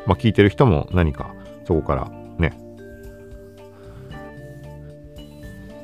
[0.05, 1.33] まあ、聞いてる人も何か
[1.65, 2.57] そこからね、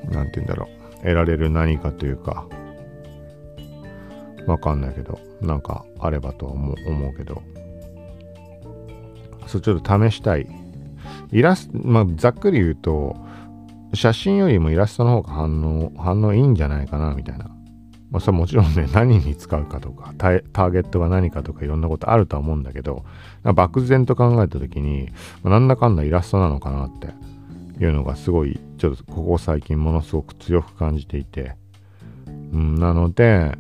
[0.09, 2.47] なんて言うんだろう、得られる何かというか、
[4.45, 7.41] わかんないけど、なんかあればとは思うけど、
[9.45, 10.47] そう、ちょっと試したい。
[11.31, 13.15] イラスト、まあ、ざっくり言うと、
[13.93, 17.45] 写真よりもイラストの方が反応、反応いいんじゃないかな、みたいな。
[18.11, 23.03] まあ、それもちろんね、 何に使うかとかタ、ーゲットが何かとかいろんなことあるとは思うんだけど、
[23.43, 25.09] 漠然と考えた時に、
[25.43, 27.07] まあ、なんだかんだイラストなのかなって
[27.83, 31.55] いうのがすごい、ちょっとここ最近ものすごく強く感じていて、
[32.53, 33.57] うん、なので、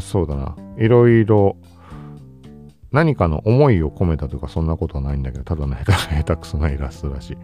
[0.00, 1.56] そうだな、いろいろ
[2.92, 7.36] 何かの思いを込めたとかそんなことはないんだけど、ただの下手 くそなイラストだし、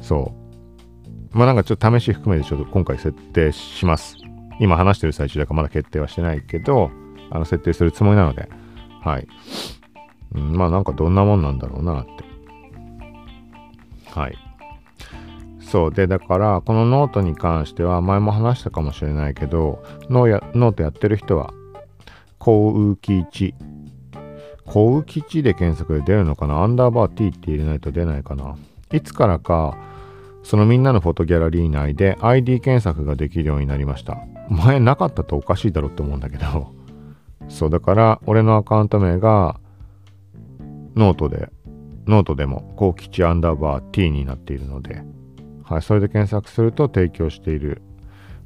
[0.00, 0.43] そう。
[1.34, 4.16] まあなんかちょっと試し含めてちょっと今回設定します。
[4.60, 6.90] 今話してる最中だからまだ決定はしてないけど、
[7.30, 8.48] あの設定するつもりなので、
[9.02, 9.26] はい。
[10.34, 12.24] うん、まあなんかどんなもんなんだろうなって。
[14.10, 14.36] はい。
[15.60, 15.90] そう。
[15.92, 21.52] で、だから、このノートに関しては、前も話したかもしれないけど、ノーやノートやってる人は、
[22.38, 23.54] 幸吉。
[24.66, 26.62] 幸吉で検索で出るのかな？
[26.62, 28.56] アンダーバー t って入れないと出ないかな？
[28.92, 29.76] いつからか、
[30.44, 34.18] そのみんなのフォトギャラリー内で ID 検索ができるようになりました。
[34.48, 36.72] 前なかったとおかしいだろって思うんだけど、
[37.48, 39.58] そう、だから俺のアカウント名が
[40.96, 41.48] ノートで、
[42.06, 45.02] ノートでも、幸吉アンダーバー t になっているので、
[45.64, 47.82] はい、それで検索すると提供している、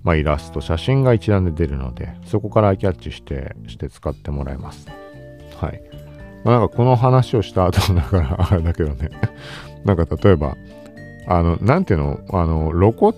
[0.03, 4.87] まあ、イラスト、写真が一覧で出るので、そこからキャッチして、して使ってもらいます。
[5.57, 5.83] はい。
[6.45, 9.11] まあ、なんかこの話をした後だからあれだけどね
[9.85, 10.57] なんか例えば、
[11.29, 13.17] あの、なんていうの、あの、露骨、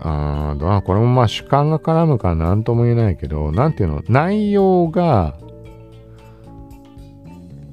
[0.00, 5.36] ああ、これもまあ主観が絡むから何とも言えないけど、なんていうの、内容が、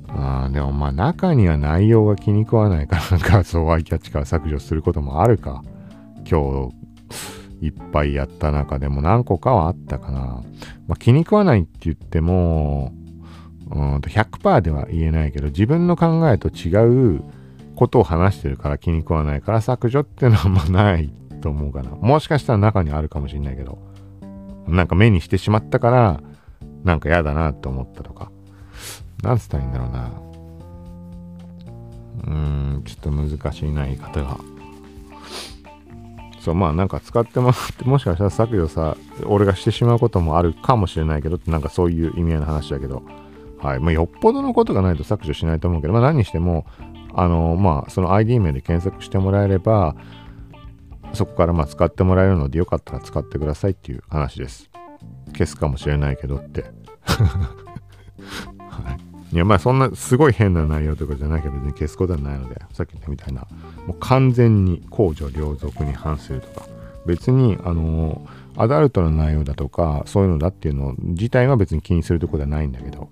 [0.09, 5.63] あでもまあ中には内容が気に食わないから画像アイキャッチから削除することもあるか。
[6.29, 6.69] 今
[7.61, 10.43] 日いっぱいやった中でも何個かはあったかな。
[10.87, 12.91] まあ、気に食わないって言っても、
[13.71, 17.23] うんと100%では言えないけど自分の考えと違う
[17.77, 21.09] ことを話してるから気に食わないから削除っていうのはまない
[21.41, 21.91] と思うかな。
[21.91, 23.77] もしかしたら中にあるかもしれないけど、
[24.67, 26.21] なんか目にしてしまったから
[26.83, 28.31] なんか嫌だなと思ったとか。
[29.23, 30.11] なんつったらいいんだろうな。
[32.25, 34.37] うーん、ちょっと難しいな、言い方が。
[36.39, 43.03] そう、まあなんか使ってもらって、もしかしたら削除さ、俺がしてしまうこともあるかもしれないけど、なんかそういう意味合いの話だけど、
[43.61, 43.79] はい。
[43.79, 46.65] まあよっぽどのことがないと削除しないと思うけど、まあ何にしても、
[47.13, 49.95] あの、まあその ID 名で検索してもらえれば、
[51.13, 54.69] そこからま使ってもらえるのでよかったら使ってくださいっていう話です。
[55.31, 56.65] 消すかもしれないけどって。
[59.33, 63.45] いやまあそんなすごい変な内容とかじゃなきゃ別に消すことはないのでさっき言ったみたいな
[63.85, 66.65] もう完全に公序良俗に反するとか
[67.05, 73.09] 別にあのアダルトの内容だとかそういうのだっていうの自体は別に気にするとこではないんだけど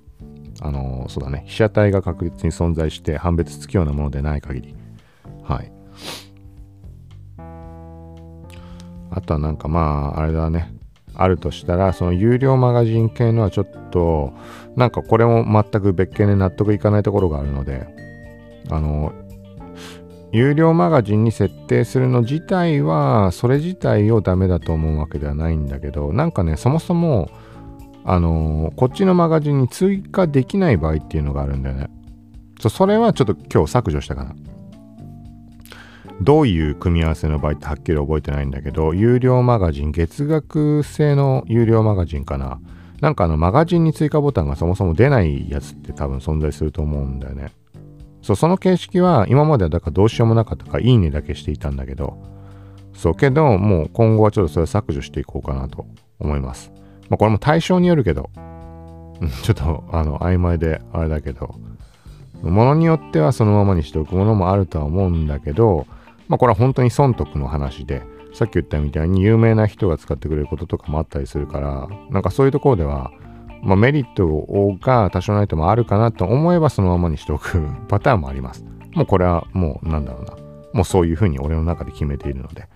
[0.61, 1.43] あのそうだね。
[1.47, 4.75] 被写体が確実に存在して判別つくようなものでない限り。
[5.43, 5.71] はい。
[9.11, 10.73] あとはなんかまああれだね。
[11.15, 14.33] あるとしたらその有料マガジン系のはちょっと
[14.75, 17.87] なんかこれも全く別件で納得いかないところがあるので
[18.69, 19.13] あの
[20.33, 27.29] 有料マガジンに設定するの自体はそれ自体をダメだと思うわけではないんだけどなんかねそもそも
[28.05, 31.89] あのこっちのマガジンに追加できない場合っていうのがあるんだよね
[32.59, 34.35] それはちょっと今日削除したかな
[36.21, 42.59] どういう組み合わせの場合ってはっきり覚えてないんだけど、有料マガジン、月額制の有料マガジンかな。
[43.01, 47.51] なんかあのマガジンに追加ボタンがそもそも出ないやつって多分存在すると思うんだよね。
[48.21, 52.17] そう、その形式は今まではだからどうしようもなかったかいいねだけしていたんだけど、
[52.93, 55.85] そうけど、もう今後はちょっとそれ削除していこうかなと
[56.19, 56.71] 思います。
[57.09, 58.29] まあこれも対象によるけど、
[59.43, 61.55] ちょっとあの曖昧であれだけど、
[62.41, 65.87] ものによってはそのままにしておくものもあるとは思うんだけど、
[66.27, 73.11] まあこれは本当に損得の話で、さっき言ったみたいに有名な人が使ってくれることとかもあったりするから、なんかそういうところでは、
[73.61, 78.63] まあ、メリットが多少ないともあるかなと思えばそのままにしておく パターンもあります。
[78.93, 80.33] もうこれはもうなんだろうな。
[80.73, 82.67] もうそういうふうに俺の中で決めているので。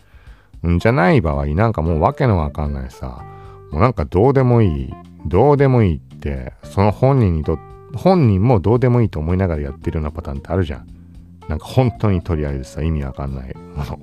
[0.68, 3.24] んじゃない場合、なんかもうわけのわかんないさ、
[3.72, 4.94] もうなんかどうでもいい、
[5.26, 7.60] どうでもいいって、その本人にと
[7.96, 10.88] 本人もどうでもいいと思いながらやってるようなパターンってあるじゃん。
[11.48, 14.00] なんか本当にとりあえずさ、意味わかんないもの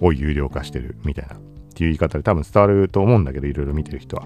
[0.00, 1.34] を有料化してるみたいな。
[1.34, 1.38] っ
[1.76, 4.24] ていう言い方で多分伝わると思うんだけど、いろいろ見てる人は。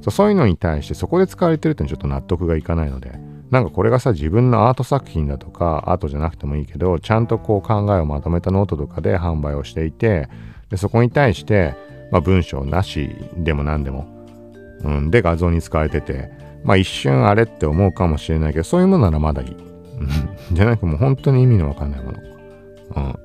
[0.00, 3.18] そうそういうのに対してそこで使われてるってちょっと納得がいかないので、
[3.50, 10.28] なんかこれがさ、自分のアート作品だとか、アートじゃなくてもいいけど、ちゃんとこう考えをまとめたノートとかで販売をしていて、
[10.70, 11.74] でそこに対して、
[12.10, 14.06] まあ、文章なしでも何でも、
[14.84, 16.30] うん、で画像に使われてて、
[16.64, 19.56] まあ一瞬あれって思うかもしれないけど、そういうものならまだいい。
[20.52, 23.16] じゃなくてもう本当に意味のわかんないもの。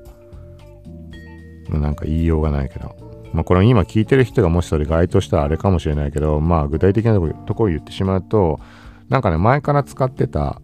[1.72, 1.82] うん。
[1.82, 2.94] なんか言いようがないけど。
[3.32, 7.20] まあこれ今聞いてる人がもしそれ該当したらあれかもしれないけど、まあ具体的なと
[7.54, 8.60] ころ言ってしまうと、
[9.08, 10.60] なんかね、前から使ってた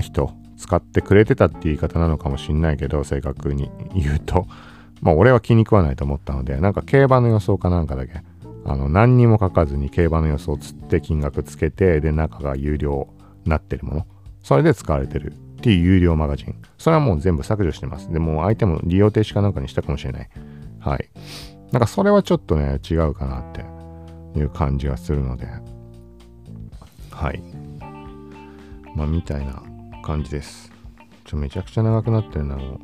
[0.00, 4.46] 人、使ってくれてたって言い方なのかもしんないけど、正確に言うと、
[5.02, 8.22] まあ俺は気に食わないと思ったので、なんか競馬の予想かなんかだけ、
[8.64, 13.08] あの、何にも書かずに競馬の予想をつって金額つけて、で、中が有料
[13.44, 14.06] になってるもの。
[14.42, 16.54] それで使われてるっていう有料マガジン。
[16.78, 18.12] それはもう全部削除してます。
[18.12, 20.30] でも相手も利用停止かなんかにしたかもしれない。
[20.80, 21.10] はい。
[21.72, 23.64] なんかそれはちょっとね、違うかなって
[24.38, 25.46] いう感じがするので、
[27.10, 27.42] はい。
[28.94, 29.62] まあ、みたいな
[30.02, 30.72] 感じです。
[31.24, 32.80] ちょ、めちゃくちゃ長くなってるな、もう。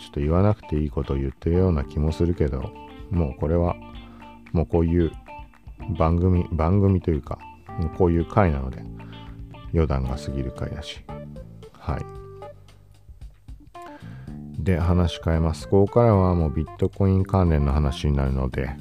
[0.00, 2.72] ちょっと言わなくていいことを言ってるような気もするけど、
[3.10, 3.76] もうこれは、
[4.52, 5.12] もうこういう
[5.98, 7.38] 番組、番組というか、
[7.96, 8.82] こういう回なので、
[9.72, 11.04] 余談が過ぎる回だし。
[11.78, 12.20] はい。
[14.62, 15.68] で、話変えます。
[15.68, 18.76] ここからはもうビットコイン関連の話になるので、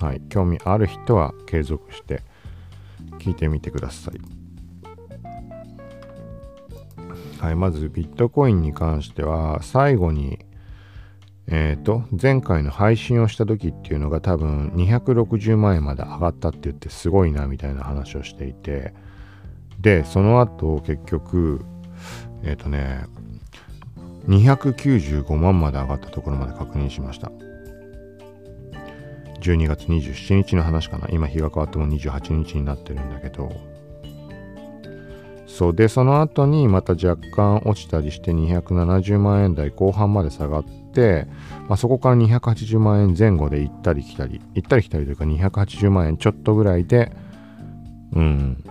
[0.00, 0.20] はい。
[0.28, 2.22] 興味ある人は継続して
[3.18, 4.20] 聞いてみてください。
[7.40, 7.54] はい。
[7.54, 10.38] まずビットコインに関しては、最後に
[11.50, 18.92] えっ、ー、と、前回の配信をした時っていうのが多分260万円まで上がったって言ってすごいなみたいな話をしていて、
[19.80, 21.64] で、その後結局、
[22.42, 23.06] えっ、ー、とね、
[24.28, 27.32] 295万まで上がったところまで確認しました。
[29.40, 31.08] 12月27日の話かな。
[31.08, 33.50] 今日が変わっても28日になってるんだけど、
[35.46, 40.87] そうで、その後にまた若干落ちたりして270万円台後半まで下がって、
[41.68, 47.12] まあ、そこから280万円前後で行ったり来たり、行ったり来たりというか280万円ちょっとぐらいで、
[48.12, 48.64] うん、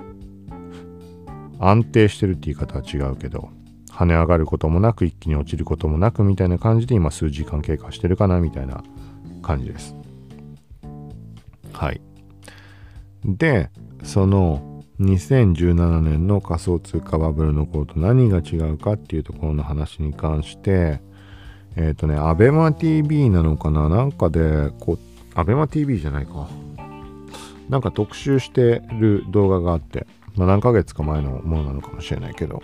[1.60, 3.50] 安定してるって言い方は違うけど、
[3.92, 8.84] 跳ね上がることもなく一気に落ちることもなくみたいな感じで今数時間経過してるかなみたいな
[9.42, 9.96] 感じです。
[11.74, 12.02] はい。
[13.26, 13.70] で、
[14.04, 21.02] その2017年の仮想通貨バブルの頃と何が違うかっていうところの話に関して、
[21.78, 23.88] えっ、ー、とね、アベマ TV なのかな？
[23.88, 25.00] なんかで、こう、
[25.36, 26.50] アベマ TV じゃないか。
[27.70, 32.64] なんか特集してる動画があって、まあ、何ヶ月か前のものなのかもしれないけど、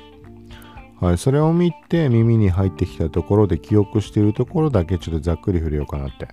[1.00, 6.28] はい、それを見て耳に入ってきたところで記憶しているところだけちょっとざっくり触れようかなって。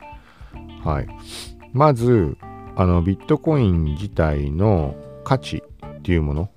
[0.85, 1.09] はい。
[1.73, 2.39] まず、
[2.77, 6.49] あの、ビットコイン自体の価値っていうもの？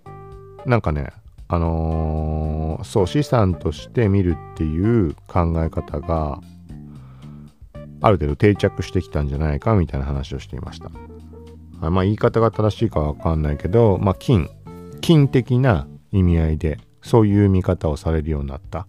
[0.66, 1.10] なんかね
[1.48, 6.40] あのー、そう資産として見るっていう考え方が
[8.02, 10.90] ある程度定着してきたんじゃないかみたいな話をしていました。
[11.80, 14.50] はい、まあ言い方が正しいかわかんないけど、まあ金、
[15.02, 18.88] 金的な意味合いでそういう見方をされるようになった。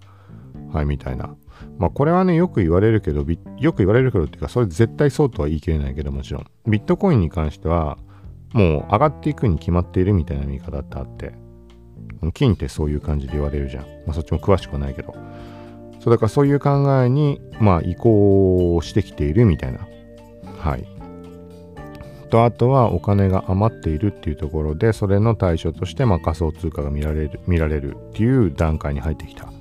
[0.72, 1.36] はい、みたいな。
[1.78, 3.24] まあこれはね、よく言われるけど、
[3.58, 6.46] よく言われるけどっていうか、それ絶対そうとは言い切れないけどもちろん。
[6.68, 7.98] ビットコインに関しては、
[8.52, 11.34] もう上がっていくに決まっているみたいな見方ってあって、
[12.32, 13.84] 金ってそういう感じで言われるじゃん。
[14.06, 15.14] まあそっちも詳しくはないけど。
[16.00, 19.80] そうだからそういう考えに、まあ移行してきているみたいな。
[20.58, 20.86] はい。
[22.30, 29.52] と、あとはお金が余っているっていうところで、それの対象として、まあ仮想通貨が見られる、見られるっていう段階に入ってきた。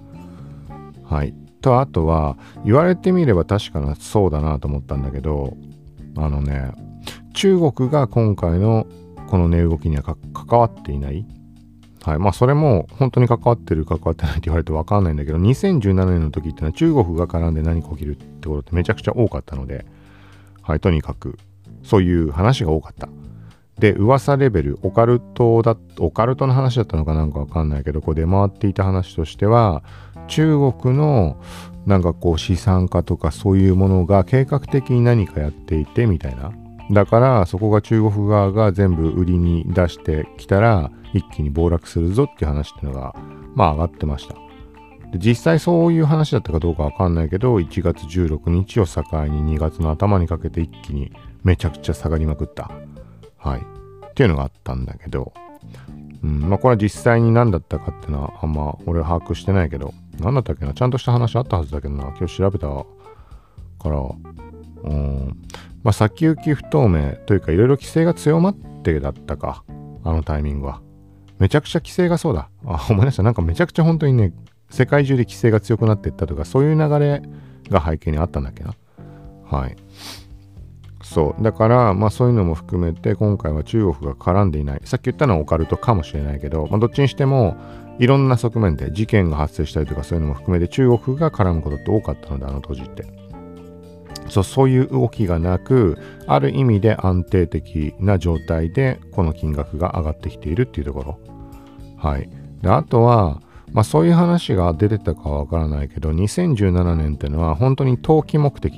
[1.04, 1.34] はい。
[1.62, 5.56] と、あとは、言われてみれば確かなそうだなと思ったんだけど、
[6.18, 6.72] あのね、
[7.34, 8.86] 中国が今回の
[9.28, 11.26] この値動きには関わっていない。
[12.04, 12.20] はい。
[12.20, 19.86] まあ、それも本当に関わってる、関わってないって言われてわかんないんだけど、2017年の時ってのは中国が絡んで何か起きるってことってめちゃくちゃ多かったので、
[20.62, 20.80] はい。
[20.82, 21.38] とにかく、
[21.84, 23.08] そういう話が多かった。
[23.80, 29.82] で、噂レベル、オカルトだ、オカルトの話だったのかなんかわかんないけど、こう出回っていた話としては、
[30.28, 31.38] 中国の
[31.86, 36.52] なんかこう資産家とかそういうものが計画的に何かやっていてみたいな。
[36.92, 43.16] だからそこが中国側が全部売りに出してきたら一気に暴落するぞっていう話っていうのが
[43.56, 44.36] まあ上がってました。
[45.12, 51.12] で実際そういう話だったかどうかわかんないけど1月16日を境に2月の頭にかけて一気に
[51.44, 52.72] めちゃくちゃ下がりまくった。
[53.38, 53.60] はい。
[53.60, 55.34] っていうのがあったんだけど
[56.24, 60.74] うんまあ、これは実際に何だったかっていうのはあんま俺は把握してないけど何だったっけな？
[60.74, 64.00] ちゃんとした話あったはずだけどな今日調べたから
[64.84, 65.38] うん
[65.84, 69.64] まあ先行き不透明というかいろいろ規制が強まってだったか。
[70.06, 70.82] あのタイミングは。
[71.40, 72.50] めちゃくちゃ規制がそうだ。
[72.66, 74.34] あ思い出したなんかめちゃくちゃ本当にね
[74.70, 77.22] 世界中で規制が強くなっていったとかそういう流れ
[77.70, 78.74] が背景にあったんだっけな。
[79.46, 79.76] はい。
[81.04, 81.44] そう。
[81.44, 84.82] だからまあそういうのも含めて今回は中国が絡んでいない。
[84.86, 87.58] さっき言ったのはオカルトかもしれないけど、まあ、どっちにしても
[88.00, 93.23] いろんな側面で事件が発生したりとかそういうのも含めて中国が絡むことって多かったのであの当時って。
[94.30, 95.98] そうそういう動きがなく
[96.28, 101.20] ある意味で安定的な状態でこの金額が上がってきているっていうところ
[101.98, 102.30] はい
[102.62, 103.42] であとは
[103.72, 108.74] まあそういう話が出てたかはわからないけど2017年っていうのは本当に投機目的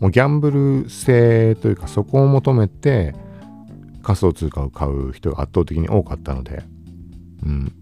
[0.00, 3.14] もうギャンブル性というかそこを求めて
[4.04, 6.62] 仮想通貨を買う人が圧倒的に多かったので、
[7.42, 7.72] うん。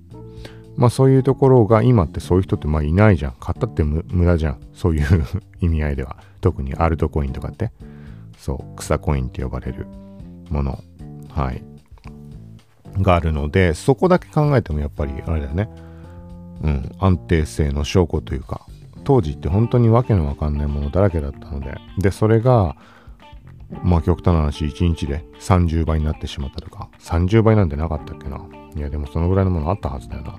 [0.76, 3.34] まあそういうところが今ってそういう人ってまあいないじゃん。
[3.38, 4.60] 買ったって無駄じゃん。
[4.72, 5.24] そういう
[5.60, 6.16] 意味合いでは。
[6.42, 7.72] 特にアルトコインとかって。
[8.36, 9.86] そう、草コインって呼ばれる
[10.50, 10.78] もの。
[11.30, 11.64] はい。
[12.98, 15.70] があるので、そこだけ考えてもやっぱりあれだよね。
[16.62, 18.66] うん、安定性の証拠というか、
[19.04, 22.76] 当時って本当にわけのわかんないものだらけだったので、で、それが、
[23.82, 28.44] まあ極端な話、1日で30倍になってしまったとか、30倍なんてなかったっけな。
[28.76, 30.36] いや、でもそのぐらいのものあったはずだよな。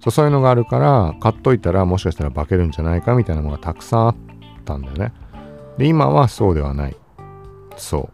[0.00, 4.16] そうそういうのがあるから、買っといたらもしかしたら化けるんじゃないかみたいなものがたくさんあっ
[4.68, 5.12] たんだよね。
[5.78, 6.96] で、今はそうではない。
[7.76, 8.02] そう。
[8.02, 8.08] っ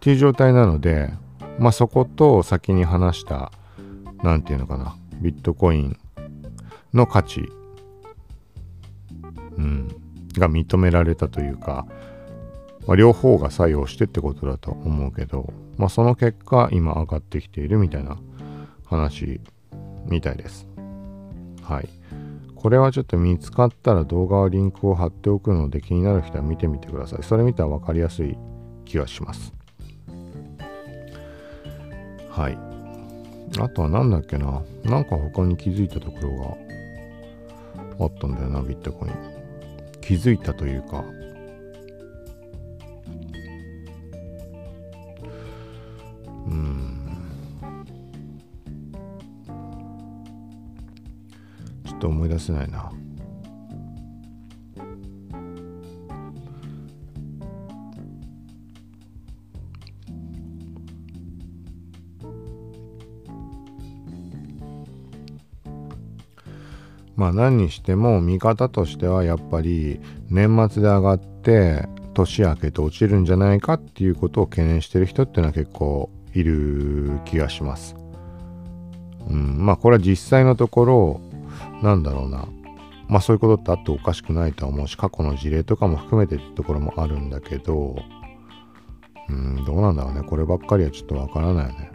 [0.00, 1.12] ていう状態なので、
[1.58, 3.50] まあそこと先に話した、
[4.22, 5.98] なんていうのかな、ビットコイン
[6.94, 7.48] の価値
[9.56, 9.88] うん、
[10.34, 11.86] が認められたというか、
[12.86, 18.16] まあ、両方が作用してってことだと思うけど、まあ、その結果今上がってきているみたいな
[18.86, 19.40] 話
[20.06, 20.68] みたいです。
[21.62, 21.88] はい。
[22.58, 27.22] これはちょっと見つかったら動画はリンクを貼っておくので気になる人は見てみてください。
[27.22, 28.36] それ見たら分かりやすい
[28.84, 29.54] 気がします。
[32.30, 32.58] はい。
[33.60, 34.60] あとは何だっけな。
[34.82, 36.58] なんか他に気づいたところ
[37.98, 39.12] があったんだよな、ビットコイン。
[40.00, 41.04] 気づいたというか
[51.98, 52.90] っと思い出せないな
[67.16, 77.96] まあ何にしても見方としてはやっぱり年末で上がって年明けて落ちるんじゃないかっていうことを懸念してる人っていうのは結構いる気がします。
[79.28, 81.20] うん、まあこれは実際のところ
[81.82, 82.48] なんだろうな。
[83.08, 87.96] まあそういうことってあっておかしくないとは思うし過去の事例とかも含めてってところもあるんだけど
[89.28, 90.22] うんどうなんだろうね。
[90.22, 91.90] こればっかりはちょっとわからないよね。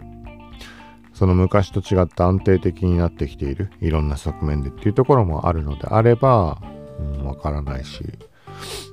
[1.14, 6.62] その昔と違って安定的になってきているいろんな側面でっていうところもあるのであればわ、
[7.00, 8.04] うん、からないし。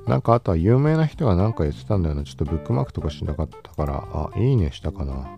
[0.06, 5.28] なんかあとは有名な人が何か言ってたんだよなちょっとブックマークとかしなかったからあいいねしたかな。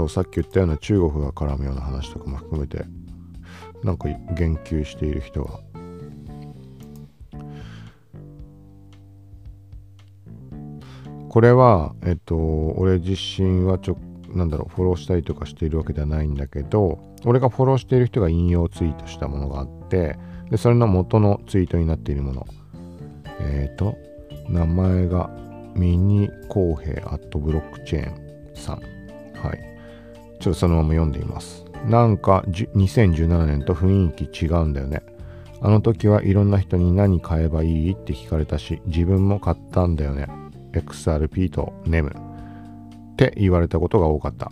[0.00, 2.84] そうさっき言ったような中国が絡むような話とかも含めて
[3.82, 5.60] なんか言及している人が
[11.28, 12.36] これは、えっと、
[12.76, 13.98] 俺自身はちょ、
[14.30, 20.18] なんだろう、フォローしたりとかしているわけではないんだけど、俺がフォローしている人が引用ツイートしたものがあって、
[20.50, 22.46] で、それの元のツイートになっているもの。
[23.38, 23.96] えっ、ー、と、
[24.48, 25.30] 名前が
[25.76, 28.80] ミニ公平アットブロックチェーンさん。
[29.38, 29.69] はい。
[30.40, 31.64] ちょっとそのまま読んでいます。
[31.86, 35.02] なんか2017年と雰囲気違うんだよね。
[35.62, 40.26] あの時はいろんな人に何買えばいいって聞かれたし、自分も買ったんだよね。
[40.72, 44.50] XRP と NEM って言われたことが多かった。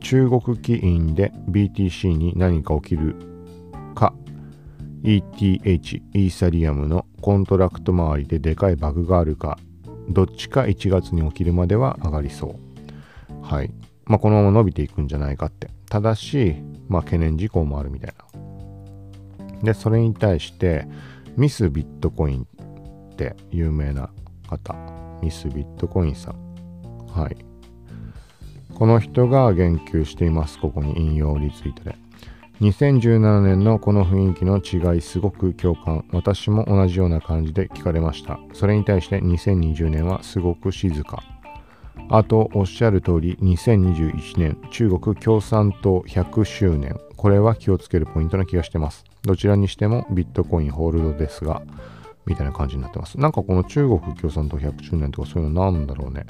[0.00, 3.16] 中国起因で BTC に何か起きる
[3.94, 4.14] か
[5.02, 9.58] ETH、イーサリアムのコントラクト周りででかいバグがあるか、
[10.08, 13.44] どっちか1月に起きるまでは上がりそう。
[13.44, 13.70] はい。
[14.08, 15.70] まあ、このまま伸びていくんじゃないかって。
[15.88, 16.56] ただし、
[16.88, 19.62] まあ、懸念事項もあるみたいな。
[19.62, 20.88] で、それに対して、
[21.36, 22.46] ミスビットコイン
[23.12, 24.10] って有名な
[24.48, 24.74] 方
[25.22, 27.06] ミスビットコインさん。
[27.06, 27.36] はい。
[28.74, 30.58] この人が言及しています。
[30.58, 31.96] ここに引用リツイートで。
[32.60, 36.04] 2017年のこの雰囲気の違いすごく共感。
[36.12, 38.38] 私も同じような感じで聞かれました。
[38.52, 41.22] それに対して2020年はすごく静か。
[42.10, 46.98] あとおっしゃる通り2021年中国共産党100周年。
[47.16, 49.04] これは気をつけるポイントな気がしてます。
[49.22, 51.62] どちらにしてもビットコインホールドですが
[52.26, 53.18] みたいな感じになってます。
[53.18, 56.26] なんかこの中国共産党100周年とかそういうのなんだろうね。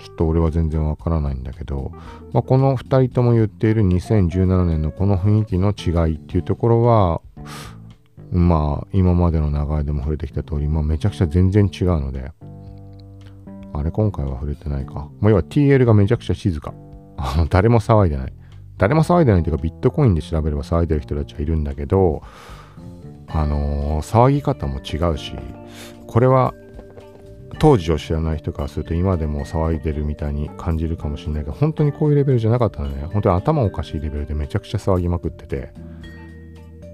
[0.00, 1.92] ちょっと俺は全然わからないんだけど、
[2.32, 7.20] まあ、この2人とも言っている2017年のこの雰囲気の違いっていうところは
[8.30, 12.32] まあ今までの流れでも触れてきた通り、まあ、めちゃくちゃ全然違うので
[13.72, 15.08] あれ今回は触れてないか。
[15.20, 16.74] まあ、要は TL がめちゃくちゃ静か。
[17.50, 18.32] 誰も騒いでない。
[18.78, 22.22] 誰も騒いでないというかビットコインで調べれば騒いでる人たちはいるんだけど、
[23.28, 25.34] あのー、騒ぎ方も違うし、
[26.06, 26.54] これは
[27.60, 35.72] 当時を知らない人からすると今でも騒いでるみたいに感じるかもしれないけど本当にこういうレベルじゃなかったのね本当に頭おかしいレベルでめちゃくちゃ騒ぎまくってて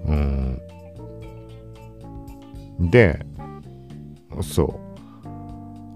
[0.05, 0.61] うん
[2.91, 3.25] で
[4.41, 4.86] そう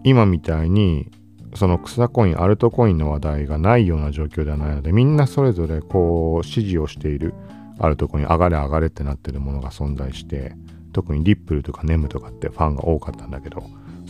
[0.04, 1.12] 今みたいに
[1.56, 7.34] その草コインアルトコインの話題がないような状況ではないのでみんなそれぞれこう支持をしている
[7.80, 10.54] アルトコイン上がれ上がれってなってるものが存在して
[10.94, 13.64] 特にリップルとかネムとかってファンが多かったんだけど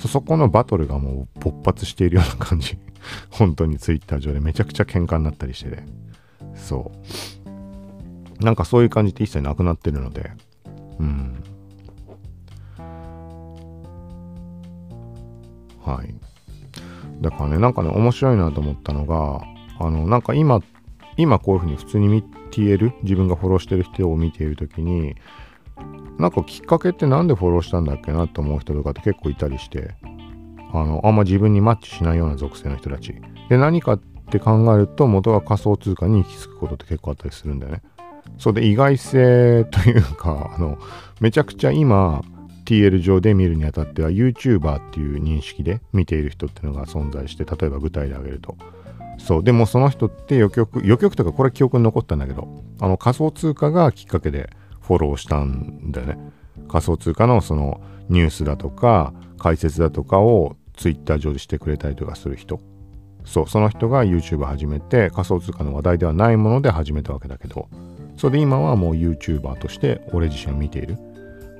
[0.08, 2.78] そこのバトルがもう勃発しているような感じ。
[3.30, 4.40] 本当にツイッター上で。
[4.40, 5.84] めちゃくちゃ喧嘩になったりしてて。
[6.56, 6.92] そ
[8.40, 8.44] う。
[8.44, 10.32] なんかそういう感じって一切なくなってるので。
[11.00, 11.44] うん。
[15.86, 16.14] はい
[17.22, 19.42] だからねなんかね面白いなと思ったのが
[19.80, 20.62] あのなんか今
[21.18, 25.16] 今こういうふうに普通に見ている自分がフォローしてる人を見ている時に
[26.22, 29.96] なんかきっかけって何でフォローしたんだっけなと思う人とかって結構いたりして、
[30.72, 33.16] あの、あんま自分にマッチしないような属性の人たち。
[33.50, 37.82] で、何かって考えると元が仮想通貨に行き着くことって結構あったりするんだよね。
[38.38, 40.78] そうで、意外性というか、あの、
[41.20, 42.22] めちゃくちゃ今、
[42.72, 48.56] TL 上で見るにあたっては YouTuber っていう認識で見ている人っていうのが存在して例えば具体で挙げると
[49.18, 52.48] そうでもその人って予局予局とかこれ記憶に残ったんだけど
[52.80, 54.50] あの仮想通貨がきっかけで
[54.80, 56.18] フォローしたんだよね。
[56.70, 62.60] 仮想通貨のそのニュースだとか解説だとかを Twitter 上でしてくれたりとかする人。
[63.24, 67.68] そう、その人が YouTube 始めて仮想通貨の話題ではないもので始めたわけだけど、
[68.18, 70.98] それで今はもう YouTuber として俺自身を見ている。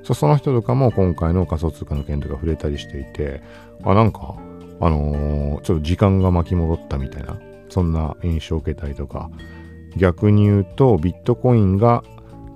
[0.02, 3.42] その人とかも今回の仮想通貨の件とか触れたりしていて、
[3.84, 4.34] あ、なんか、
[4.80, 7.38] あのー、ちょっと時間が巻き戻ったみたいな、
[7.68, 9.30] そんな印象を受けたりとか、
[9.96, 12.02] 逆に言うとビットコインが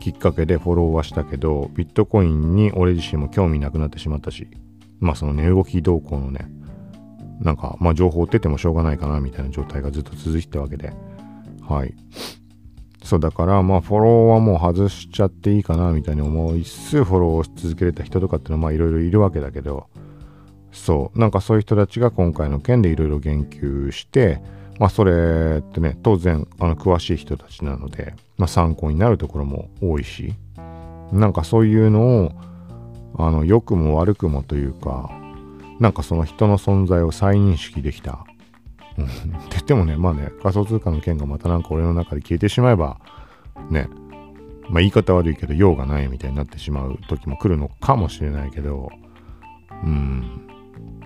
[0.00, 4.48] きっかけでフォローはしたけど、ビットコインに俺自身も興味なくなってしまったし、
[5.00, 6.48] まあその値動き動向のね、
[7.40, 10.92] なんか、まあ情報を追っててもしょうがないかなみたいな状態がずっと続いてたわけで、
[11.68, 11.94] はい。
[13.06, 19.86] そうだから、まあフォローはもう外しちゃっていいかなみたいに思いつつ、フォローをし続けれた人とかっていうのはまあいろいろいるわけだけど、
[20.72, 24.42] そう、なんかそういう人たちが今回の件でいろいろ言及して、
[24.80, 30.34] まあそれってね、当然あの詳しい人たちなので、まあ、参考になるところも多いし、
[31.12, 32.32] なんかそういうのを、
[33.18, 35.10] あの、良くも悪くもというか、
[35.78, 38.26] なんかその人の存在を再認識できた。
[38.98, 39.18] うん、って
[39.50, 42.98] 言ってもね、まあね、仮想通貨の件がまたなんか俺の中で消えてしまえば、
[43.70, 43.88] ね、
[44.68, 48.90] まあ言い方悪いけど用がないみたいになってしまう時も来るのかもしれないけど、
[49.84, 50.46] うん、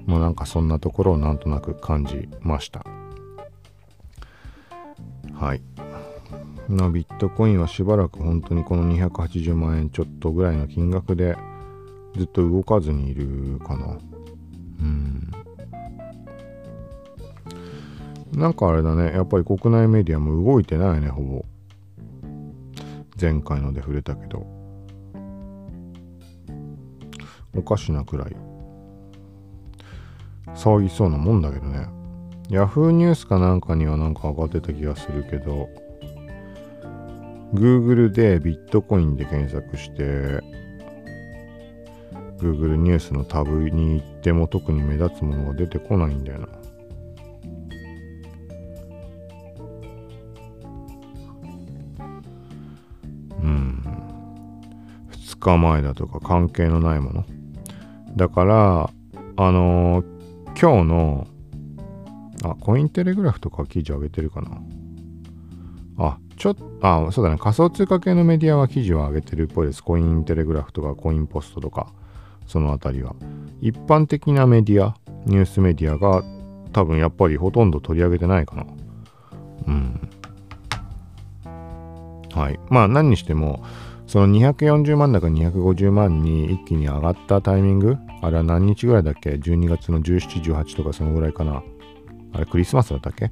[0.06, 2.84] もうなんかそんなところをなんとなく感じました。
[5.34, 5.62] はい。
[6.68, 11.36] なビットコインはしばらく本当にこの280万円ちょっとぐらいの金額で
[12.16, 13.98] ずっと動かずにいるかな。
[14.80, 15.30] うん。
[18.32, 21.44] なんかあれだね、やっぱり国内メディアも動いてないね、ほぼ。
[23.20, 24.46] 前回ので触れたけど。
[27.54, 28.36] おかしなくらい。
[30.54, 31.88] 騒ぎそうなもんだけどね。
[32.48, 35.68] ヤフーニュースかなんかにはなんか上がってた気がするけど、
[37.52, 40.40] Google でビットコインで検索して
[42.38, 46.48] Google ニュースのタブに行っても特に目立つものが出てこないんだよな。
[55.40, 57.24] 日前だとか関係のないもの。
[58.16, 58.90] だから、
[59.36, 60.06] あのー、
[60.60, 61.26] 今日の、
[62.44, 64.50] あ、コインテレグラフとか記事上げてるかな。
[65.98, 67.38] あ、ちょっと、あ、そうだね。
[67.38, 69.82] 仮想通貨系のメディアは記事を上げてるっぽいです。
[69.82, 71.92] コインテレグラフとかコインポストとか、
[72.46, 73.14] そのあたりは。
[73.60, 76.24] 一般的なメディア、ニュースメディアが
[76.72, 78.66] 多分やっぱりほとんど取り上げてないかな。
[79.66, 80.00] うん。
[82.34, 82.58] はい。
[82.68, 83.62] まあ何にしても、
[84.10, 91.62] その240万だか250万に一気に上がったタイミング、あれは何日ぐらいだっけ ?12 月の17、18とかそのぐらいかな。
[92.32, 93.30] あれクリスマスだったっけ？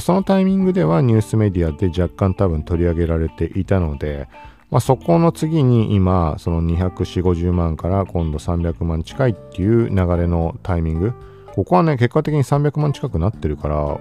[0.00, 4.28] そのタイミングではニュースメディアで若干多分取り上げられていたので、
[4.68, 11.12] まあ、そこの次に今その24050万から今度300万近いっていう流れのタイミング
[11.54, 14.00] ここはね結果的に300万近くなってるから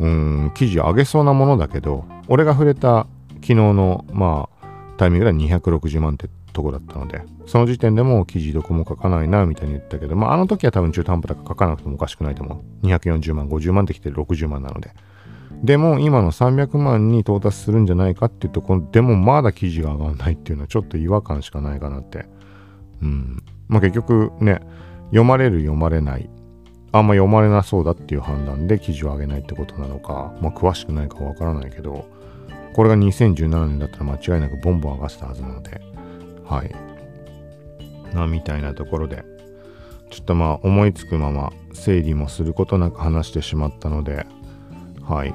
[0.00, 4.53] うん記事上げそうなものだけど俺が触れた昨日のまあ
[4.96, 12.86] タイミングでは260万ってとこだったのでその時点でも記事どこも書かないなみたいに言ったけどまああの時は多分中途半端だか書かなくてもおかしくないと思う。
[12.86, 14.92] 240万50万ってきて60万なので。
[15.62, 22.26] でも今の300万に到達するんじゃないかっていうところでもまだ記事が上がらないっていうのはちょっと違和感しかないかなって。
[23.02, 23.42] うん。
[23.68, 24.60] まあ結局ね
[25.06, 26.30] 読まれる読まれない。
[26.92, 32.06] あんま読まれなそうだっていう判断で記事を上げないってことなのかまあ詳しくないかわからないけど
[32.74, 35.80] これが2017年だったら間違いなくボンボン上がってたはずなので
[36.44, 36.74] はい。
[38.14, 39.24] なみたいなところで
[40.10, 44.26] ちょっとまあ思いつくまま整理もすることなく話してしまったので
[45.02, 45.34] はい。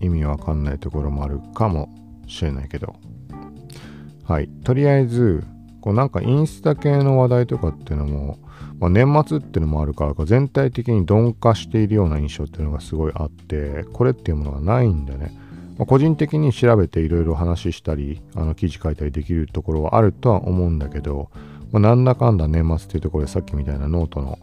[0.00, 1.88] 意味わかんないところもあるかも
[2.26, 2.94] しれないけど。
[4.24, 4.48] はい。
[4.64, 5.44] とりあえず
[5.80, 8.38] こうなんかインスタ系の話題とかっていうのも、
[8.78, 15.36] まあ、年末っていうのもあるから全体的に鈍化しているような印象っていうのがすごいあってこれっていうものがないんだね、
[15.76, 21.30] まあ、個人的に調べていろいろ話したりあの記事書いたりできるところはあるとは思うんだけど、
[21.72, 24.38] まあ、なんだかんだ年末っていうところでさっきみたいなノートの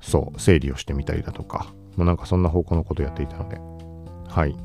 [0.00, 3.60] そう整理をしてみたりだとか、まあ、なんかそんな方向のことをやっていたので。
[4.28, 4.56] はい。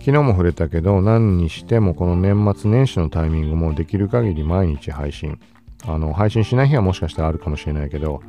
[0.00, 5.38] 昨日も触れたけど何にしてもこの年末年始のタイミングもできる限り毎日配信。
[5.86, 8.22] あの配信しない日はもしかしたらあるかもしれないけど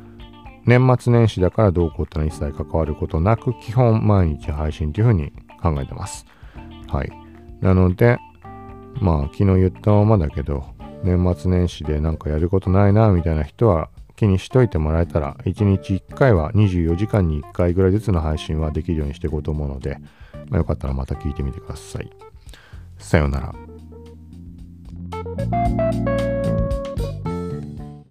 [0.64, 6.24] 年末年始だからどうこうってのは一切関わることなく基本毎日配信というふうに考えてます。
[6.92, 7.12] はい
[7.60, 8.18] なので
[9.00, 10.64] まあ昨日言ったままだけど
[11.02, 19.98] 年末年始でなんかやることないなみたいな人は気にしといてもらえたら1日1回は24時間に1回ぐらいずつの配信はできるようにしていこうと思うので
[20.52, 22.10] まあ、よかったらまた聞いてみてください。
[22.98, 23.52] さようなら。